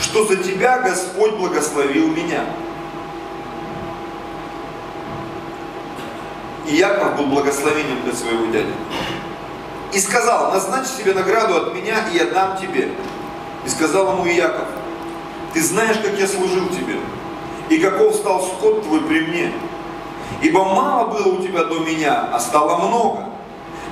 [0.00, 2.44] что за тебя Господь благословил меня.
[6.66, 8.72] И Яков был благословением для своего дяди
[9.92, 12.90] и сказал, назначь себе награду от меня, и я дам тебе.
[13.64, 14.68] И сказал ему Иаков,
[15.52, 16.96] ты знаешь, как я служил тебе,
[17.68, 19.52] и каков стал скот твой при мне.
[20.42, 23.24] Ибо мало было у тебя до меня, а стало много.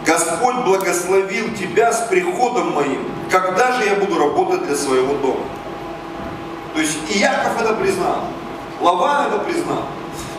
[0.07, 5.45] Господь благословил тебя с приходом моим, когда же я буду работать для своего дома.
[6.75, 8.21] То есть Иаков это признал,
[8.81, 9.83] Лаван это признал,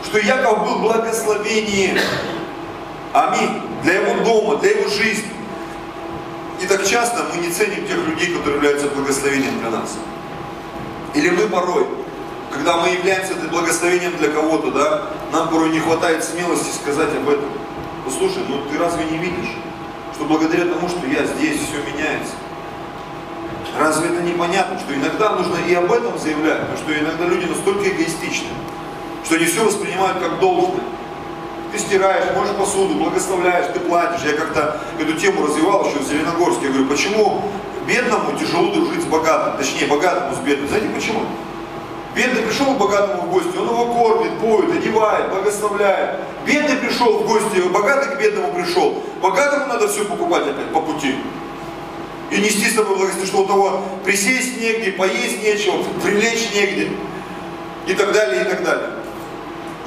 [0.04, 1.98] что Иаков был благословением.
[3.12, 3.62] Аминь.
[3.82, 5.30] Для его дома, для его жизни.
[6.60, 9.96] И так часто мы не ценим тех людей, которые являются благословением для нас.
[11.14, 11.86] Или мы порой,
[12.52, 17.48] когда мы являемся благословением для кого-то, да, нам порой не хватает смелости сказать об этом.
[18.04, 19.56] Послушай, ну ты разве не видишь,
[20.14, 22.34] что благодаря тому, что я здесь, все меняется?
[23.78, 27.88] Разве это непонятно, что иногда нужно и об этом заявлять, потому что иногда люди настолько
[27.88, 28.48] эгоистичны,
[29.24, 30.82] что они все воспринимают как должное.
[31.72, 34.26] Ты стираешь, можешь посуду, благословляешь, ты платишь.
[34.26, 36.66] Я как-то эту тему развивал еще в Зеленогорске.
[36.66, 37.42] Я говорю, почему
[37.86, 40.68] бедному тяжело дружить с богатым, точнее богатому с бедным.
[40.68, 41.20] Знаете почему?
[42.14, 46.18] Бедный пришел к богатому в гости, он его кормит, поет, одевает, благословляет.
[46.44, 49.02] Бедный пришел в гости, богатый к бедному пришел.
[49.22, 51.14] Богатому надо все покупать опять по пути.
[52.30, 56.90] И нести с тобой благословение, что у того присесть негде, поесть нечего, привлечь негде.
[57.86, 58.90] И так далее, и так далее.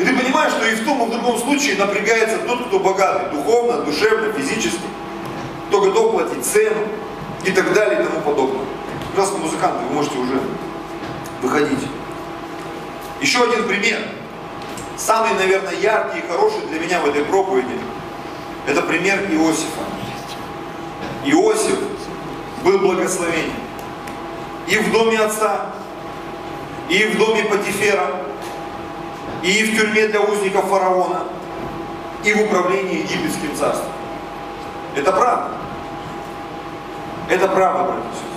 [0.03, 3.31] И ты понимаешь, что и в том, и в другом случае напрягается тот, кто богатый,
[3.31, 4.81] духовно, душевно, физически,
[5.69, 6.81] кто готов платить цену
[7.45, 8.65] и так далее и тому подобное.
[9.11, 10.41] Пожалуйста, музыканты, вы можете уже
[11.41, 11.87] выходить.
[13.21, 13.99] Еще один пример.
[14.97, 17.79] Самый, наверное, яркий и хороший для меня в этой проповеди.
[18.67, 19.83] Это пример Иосифа.
[21.23, 21.79] Иосиф
[22.61, 23.53] был благословением.
[24.67, 25.67] И в доме отца,
[26.89, 28.32] и в доме Патифера,
[29.43, 31.23] и в тюрьме для узников фараона,
[32.23, 33.91] и в управлении египетским царством.
[34.95, 35.49] Это правда.
[37.29, 38.33] Это правда, братья и.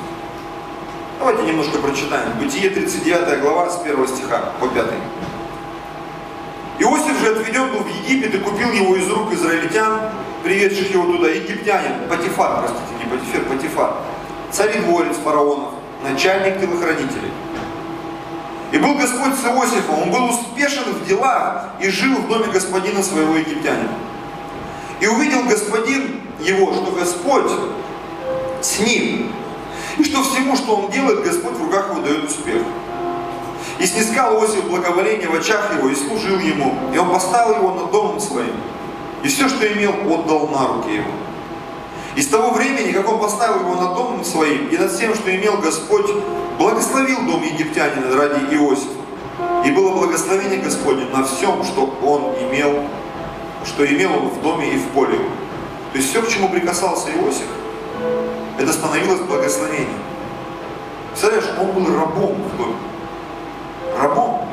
[1.19, 2.33] Давайте немножко прочитаем.
[2.41, 4.85] Бытие 39 глава с 1 стиха по 5.
[6.81, 10.11] Иосиф же отведен был в Египет и купил его из рук израильтян,
[10.43, 13.95] приведших его туда, египтянин, Патифар, простите, не Патифер, Патифар,
[14.51, 17.31] царедворец фараонов, начальник телохранителей.
[18.73, 23.03] И был Господь с Иосифом, он был успешен в делах и жил в доме господина
[23.03, 23.95] своего египтянина.
[25.01, 27.53] И увидел господин его, что Господь
[28.61, 29.33] с ним,
[29.99, 32.63] и что всему, что он делает, Господь в руках его дает успех.
[33.79, 36.75] И снискал Иосиф благоволение в очах его, и служил ему.
[36.95, 38.55] И он поставил его над домом своим.
[39.23, 41.11] И все, что имел, отдал на руки его.
[42.17, 45.35] И с того времени, как он поставил его над домом своим, и над всем, что
[45.37, 46.11] имел Господь,
[46.59, 48.89] благословил дом египтянина ради Иосифа.
[49.67, 52.85] И было благословение Господне на всем, что он имел,
[53.67, 55.19] что имел он в доме и в поле.
[55.93, 57.49] То есть все, к чему прикасался Иосиф,
[58.59, 60.01] это становилось благословением.
[61.11, 62.77] Представляешь, он был рабом в доме.
[64.01, 64.49] Рабом.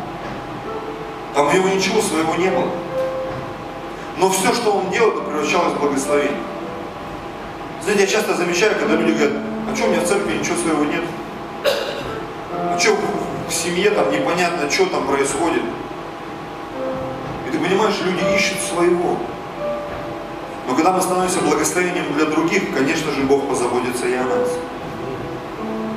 [1.33, 2.69] Там у него ничего своего не было.
[4.17, 6.52] Но все, что он делал, это превращалось в благословение.
[7.83, 9.33] Знаете, я часто замечаю, когда люди говорят,
[9.69, 11.03] а что у меня в церкви ничего своего нет?
[12.55, 12.97] А что
[13.49, 15.63] в семье там непонятно, что там происходит?
[17.45, 19.17] И ты понимаешь, люди ищут своего.
[20.65, 24.49] Но когда мы становимся благословением для других, конечно же, Бог позаботится и о нас.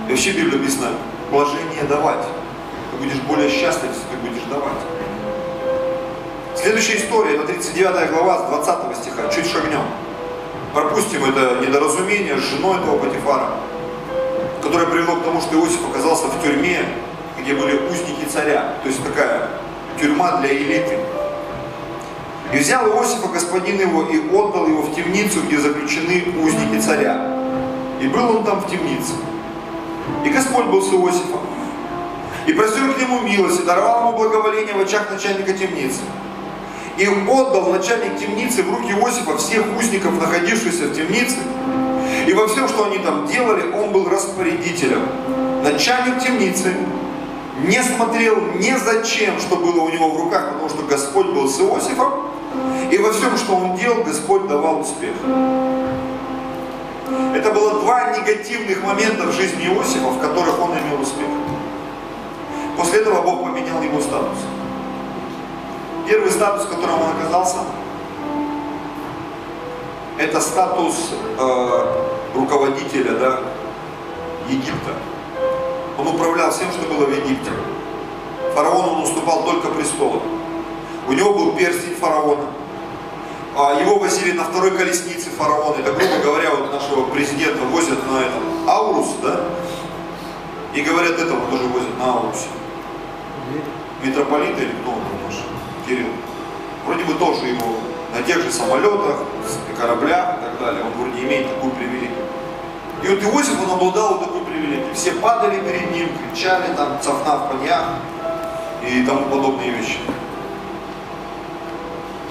[0.09, 0.89] И вообще в Библии написано,
[1.89, 2.27] давать.
[2.91, 4.83] Ты будешь более счастлив, если ты будешь давать.
[6.57, 9.83] Следующая история, это 39 глава с 20 стиха, чуть шагнем.
[10.77, 13.49] Пропустим это недоразумение с женой этого Патифара,
[14.63, 16.85] которое привело к тому, что Иосиф оказался в тюрьме,
[17.41, 18.75] где были узники царя.
[18.83, 19.49] То есть такая
[19.99, 20.99] тюрьма для элиты.
[22.53, 27.39] И взял Иосифа господин его и отдал его в темницу, где заключены узники царя.
[28.03, 29.15] И был он там в темнице.
[30.27, 31.41] И Господь был с Иосифом.
[32.47, 36.01] И простер к нему милость, и даровал ему благоволение в очах начальника темницы.
[36.99, 41.37] И отдал начальник темницы в руки Иосифа всех узников, находившихся в темнице.
[42.27, 45.03] И во всем, что они там делали, он был распорядителем.
[45.63, 46.75] Начальник темницы
[47.65, 51.49] не смотрел ни за чем, что было у него в руках, потому что Господь был
[51.49, 52.31] с Иосифом.
[52.91, 55.15] И во всем, что он делал, Господь давал успех.
[57.35, 61.29] Это было два негативных момента в жизни Иосифа, в которых он имел успех.
[62.77, 64.39] После этого Бог поменял его статус.
[66.07, 67.59] Первый статус, в котором он оказался,
[70.19, 72.05] это статус э,
[72.35, 73.41] руководителя да,
[74.49, 74.93] Египта.
[75.99, 77.51] Он управлял всем, что было в Египте.
[78.55, 80.23] Фараону он уступал только престолом.
[81.09, 82.47] У него был перстень фараона.
[83.57, 85.81] А его возили на второй колеснице фараона.
[85.81, 89.41] Это, грубо говоря, вот нашего президента возят на этом Аурус, да?
[90.75, 92.49] И говорят, этого тоже возят на Аурусе.
[94.03, 95.06] Митрополита или кто он?
[95.87, 96.09] Кирилл.
[96.85, 97.77] Вроде бы тоже его
[98.15, 99.19] на тех же самолетах,
[99.79, 100.83] кораблях и так далее.
[100.85, 102.11] Он вроде имеет такую привилегию.
[103.03, 104.95] И вот Иосиф, он обладал вот такой привилегией.
[104.95, 107.85] Все падали перед ним, кричали там, цафна в коньях
[108.87, 109.99] и тому подобные вещи.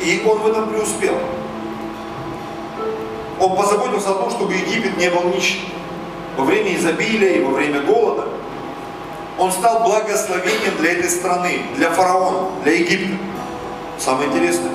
[0.01, 1.17] И он в этом преуспел.
[3.39, 5.61] Он позаботился о том, чтобы Египет не был нищим.
[6.37, 8.27] Во время изобилия и во время голода.
[9.37, 13.17] Он стал благословением для этой страны, для фараона, для Египта.
[13.97, 14.71] Самое интересное.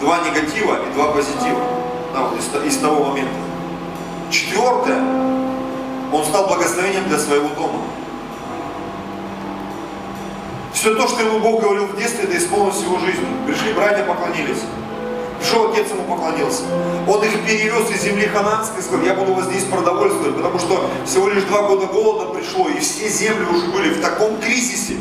[0.00, 1.60] Два негатива и два позитива.
[2.12, 3.32] Да, вот из, из того момента.
[4.30, 5.00] Четвертое.
[6.12, 7.80] Он стал благословением для своего дома.
[10.72, 13.26] Все то, что ему Бог говорил в детстве, это исполнилось его жизни.
[13.46, 14.60] Пришли братья, поклонились.
[15.40, 16.62] Пришел отец ему поклонился.
[17.08, 21.28] Он их перевез из земли хананской, сказал, я буду вас здесь продовольствовать, потому что всего
[21.28, 24.96] лишь два года голода пришло, и все земли уже были в таком кризисе,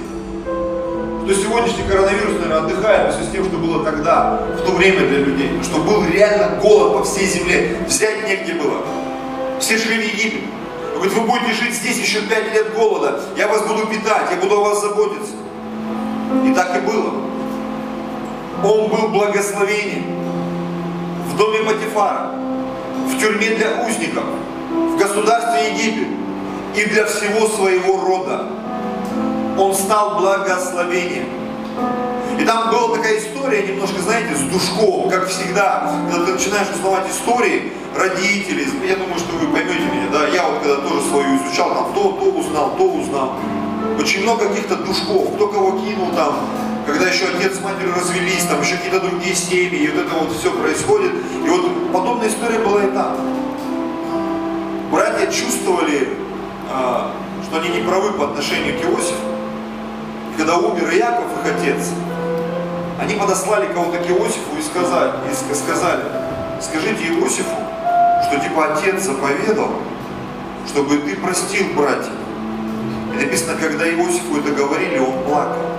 [1.26, 5.20] что сегодняшний коронавирус, наверное, отдыхает все с тем, что было тогда, в то время для
[5.20, 5.50] людей.
[5.64, 8.82] Что был реально голод по всей земле, взять негде было.
[9.60, 10.42] Все шли в Египет.
[10.94, 14.60] Говорит, вы будете жить здесь еще пять лет голода, я вас буду питать, я буду
[14.60, 15.34] о вас заботиться.
[16.46, 17.14] И так и было.
[18.64, 20.06] Он был благословением
[21.28, 22.32] в доме Патифара,
[23.08, 24.24] в тюрьме для узников,
[24.72, 26.08] в государстве Египет
[26.76, 28.46] и для всего своего рода.
[29.58, 31.30] Он стал благословением.
[32.40, 37.10] И там была такая история, немножко, знаете, с душком, как всегда, когда ты начинаешь узнавать
[37.10, 41.74] истории родителей, я думаю, что вы поймете меня, да, я вот когда тоже свою изучал,
[41.74, 43.34] там то, то узнал, то узнал.
[43.98, 46.36] Очень много каких-то душков, кто кого кинул там,
[46.86, 50.36] когда еще отец с матерью развелись, там еще какие-то другие семьи, и вот это вот
[50.38, 51.14] все происходит.
[51.46, 53.18] И вот подобная история была и там.
[54.92, 56.10] Братья чувствовали,
[56.72, 57.12] а,
[57.44, 59.35] что они не правы по отношению к Иосифу.
[60.38, 61.92] Когда умер Иаков, их отец,
[63.00, 66.04] они подослали кого-то к Иосифу и сказали, и сказали,
[66.62, 67.56] скажите Иосифу,
[68.28, 69.70] что типа отец заповедал,
[70.68, 72.14] чтобы ты простил братьев.
[73.14, 75.76] И написано, когда Иосифу это говорили, он плакал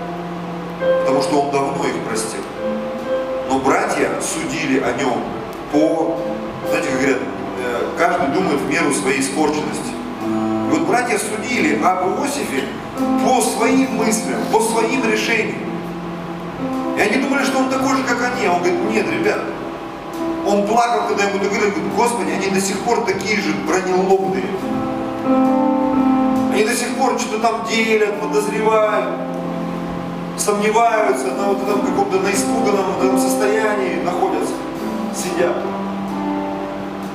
[0.80, 2.40] потому что он давно их простил.
[3.48, 5.22] Но братья судили о нем
[5.72, 6.18] по,
[6.68, 7.18] знаете, как говорят,
[7.59, 9.95] э, каждый думает в меру своей испорченности.
[10.70, 12.64] Вот братья судили об Иосифе
[13.24, 15.58] по своим мыслям, по своим решениям.
[16.96, 18.46] И они думали, что он такой же, как они.
[18.46, 19.40] А он говорит, нет, ребят,
[20.46, 24.44] он плакал, когда ему говорили, говорит, Господи, они до сих пор такие же бронелобные.
[26.52, 29.10] Они до сих пор что-то там делят, подозревают
[30.38, 34.54] сомневаются, на вот этом каком-то на испуганном состоянии находятся,
[35.14, 35.56] сидят.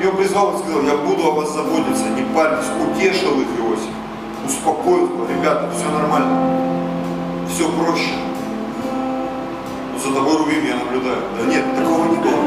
[0.07, 3.93] Он призвал и сказал, я буду о вас заботиться, не парьтесь, утешил их Иосиф,
[4.45, 6.57] успокоил, ребята, все нормально,
[7.47, 8.13] все проще.
[9.93, 11.21] Но за тобой Рувим я наблюдаю.
[11.39, 12.43] Да нет, такого не было.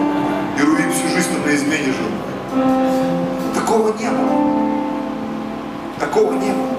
[0.58, 2.10] И Рувим всю жизнь на измене жил.
[3.54, 4.54] Такого не было.
[6.00, 6.74] Такого не было.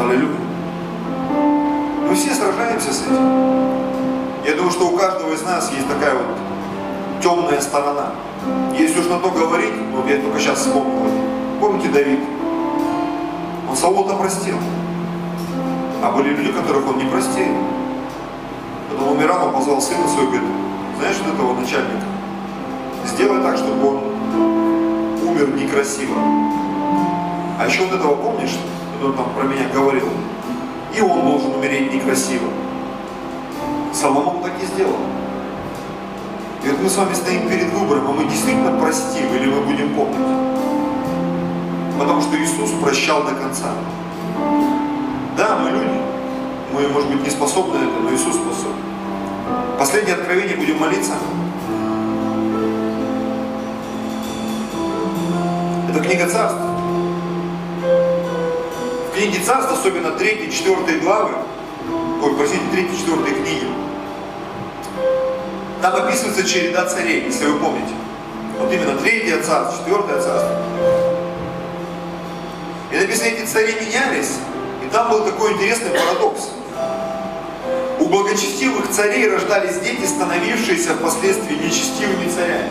[0.00, 0.38] Аллилуйя.
[2.08, 3.16] Мы все сражаемся с этим.
[4.44, 6.43] Я думаю, что у каждого из нас есть такая вот
[7.24, 8.12] темная сторона.
[8.78, 11.10] Если уж на то говорить, вот я только сейчас вспомнил.
[11.58, 12.20] Помните Давид?
[13.70, 14.56] Он Саула-то простил.
[16.02, 17.46] А были люди, которых он не простил.
[18.90, 20.48] Потом умирал, он позвал сына своего, говорит,
[20.98, 22.04] знаешь вот этого начальника?
[23.06, 24.00] Сделай так, чтобы он
[25.26, 26.16] умер некрасиво.
[27.58, 28.58] А еще вот этого помнишь,
[29.02, 30.08] он там про меня говорил?
[30.96, 32.46] и он должен умереть некрасиво.
[33.92, 34.94] Соломон так и сделал.
[36.84, 40.18] Мы с вами стоим перед выбором, а мы действительно простим или мы будем помнить.
[41.98, 43.72] Потому что Иисус прощал до конца.
[45.34, 45.98] Да, мы люди.
[46.74, 48.76] Мы, может быть, не способны это, но Иисус способен.
[49.78, 51.14] Последнее откровение будем молиться.
[55.88, 56.60] Это книга царств
[59.14, 61.30] книге Царств, особенно 3 4 главы,
[62.22, 63.68] ой, простите, 3 4 книги,
[65.84, 67.92] там описывается череда царей, если вы помните.
[68.58, 70.58] Вот именно третье царство, четвертое царство.
[72.90, 74.38] И написано, эти цари менялись,
[74.82, 76.52] и там был такой интересный парадокс.
[78.00, 82.70] У благочестивых царей рождались дети, становившиеся впоследствии нечестивыми царями.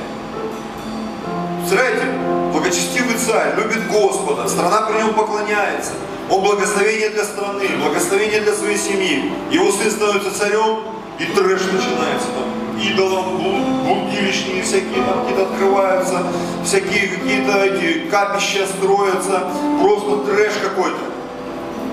[1.60, 2.06] Представляете,
[2.52, 5.92] благочестивый царь любит Господа, страна при нем поклоняется,
[6.32, 9.32] он благословение для страны, благословение для своей семьи.
[9.52, 10.80] Его сын становится царем,
[11.20, 12.63] и трэш начинается там.
[12.82, 13.38] Идолам
[13.84, 16.24] блудилищные всякие там какие-то открываются,
[16.66, 19.52] всякие какие-то эти капища строятся,
[19.82, 21.00] просто трэш какой-то.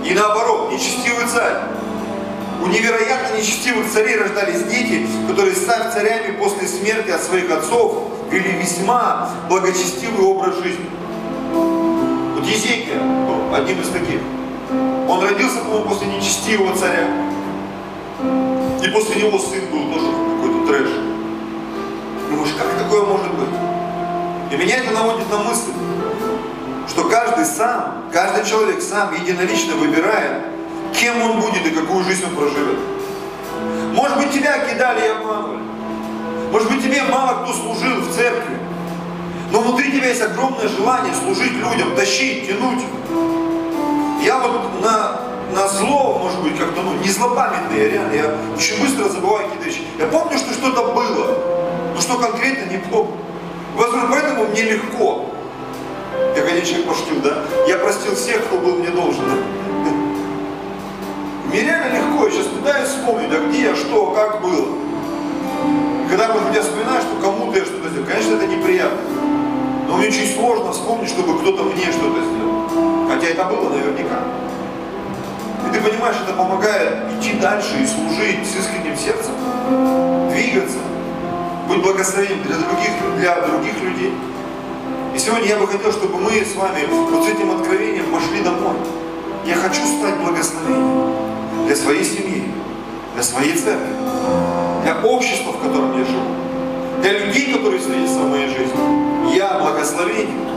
[0.05, 1.59] И наоборот, нечестивый царь.
[2.62, 8.53] У невероятно нечестивых царей рождались дети, которые, став царями после смерти от своих отцов, вели
[8.53, 10.87] весьма благочестивый образ жизни.
[11.53, 13.01] Вот Езекия
[13.55, 14.20] одним из таких.
[15.09, 17.09] Он родился, по-моему, после нечестивого царя.
[18.83, 20.19] И после него сын был тоже.
[22.41, 23.51] Думаешь, как такое может быть?
[24.51, 25.72] И меня это наводит на мысль,
[26.88, 30.45] что каждый сам, каждый человек сам единолично выбирает,
[30.95, 32.78] кем он будет и какую жизнь он проживет.
[33.93, 35.61] Может быть, тебя кидали и обманывали.
[36.51, 38.59] Может быть, тебе мало кто служил в церкви.
[39.53, 42.82] Но внутри тебя есть огромное желание служить людям, тащить, тянуть.
[44.24, 45.20] Я вот на,
[45.53, 49.66] на зло, может быть, как-то, ну, не злопамятный, я реально, я очень быстро забываю какие-то
[49.66, 49.82] вещи.
[49.99, 51.49] Я помню, что что-то было,
[52.01, 53.12] но что конкретно, не помню.
[53.76, 55.26] Возможно, поэтому мне легко.
[56.34, 57.42] Я, конечно, пошутил, да?
[57.68, 59.22] Я простил всех, кто был мне должен.
[61.46, 64.68] Мне реально легко, я сейчас пытаюсь вспомнить, а где я, что, как было.
[66.09, 68.98] Когда вот я вспоминаю, что кому-то я что-то сделал, конечно, это неприятно.
[69.86, 73.09] Но мне очень сложно вспомнить, чтобы кто-то мне что-то сделал.
[73.11, 74.22] Хотя это было наверняка.
[75.68, 79.32] И ты понимаешь, это помогает идти дальше и служить с искренним сердцем,
[80.30, 80.78] двигаться,
[81.70, 84.12] быть благословением для других, для других людей.
[85.14, 88.74] И сегодня я бы хотел, чтобы мы с вами вот с этим откровением пошли домой.
[89.46, 91.14] Я хочу стать благословением
[91.66, 92.52] для своей семьи,
[93.14, 93.94] для своей церкви,
[94.82, 96.34] для общества, в котором я живу,
[97.02, 99.36] для людей, которые встретятся в моей жизни.
[99.36, 100.50] Я благословение.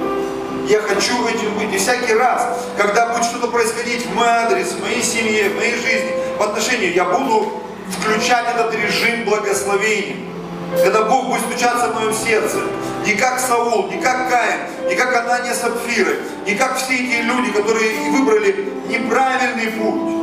[0.68, 1.74] Я хочу этим быть.
[1.76, 5.76] И всякий раз, когда будет что-то происходить в мой адрес, в моей семье, в моей
[5.76, 7.52] жизни, в отношении, я буду
[7.90, 10.33] включать этот режим благословения.
[10.82, 12.58] Когда Бог будет стучаться в моем сердце,
[13.06, 17.52] не как Саул, не как Каин, не как Анания Сапфиры, не как все эти люди,
[17.52, 20.14] которые выбрали неправильный путь.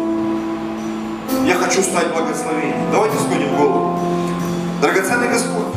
[1.46, 2.90] Я хочу стать благословением.
[2.90, 3.98] Давайте склоним голову.
[4.82, 5.69] Драгоценный Господь,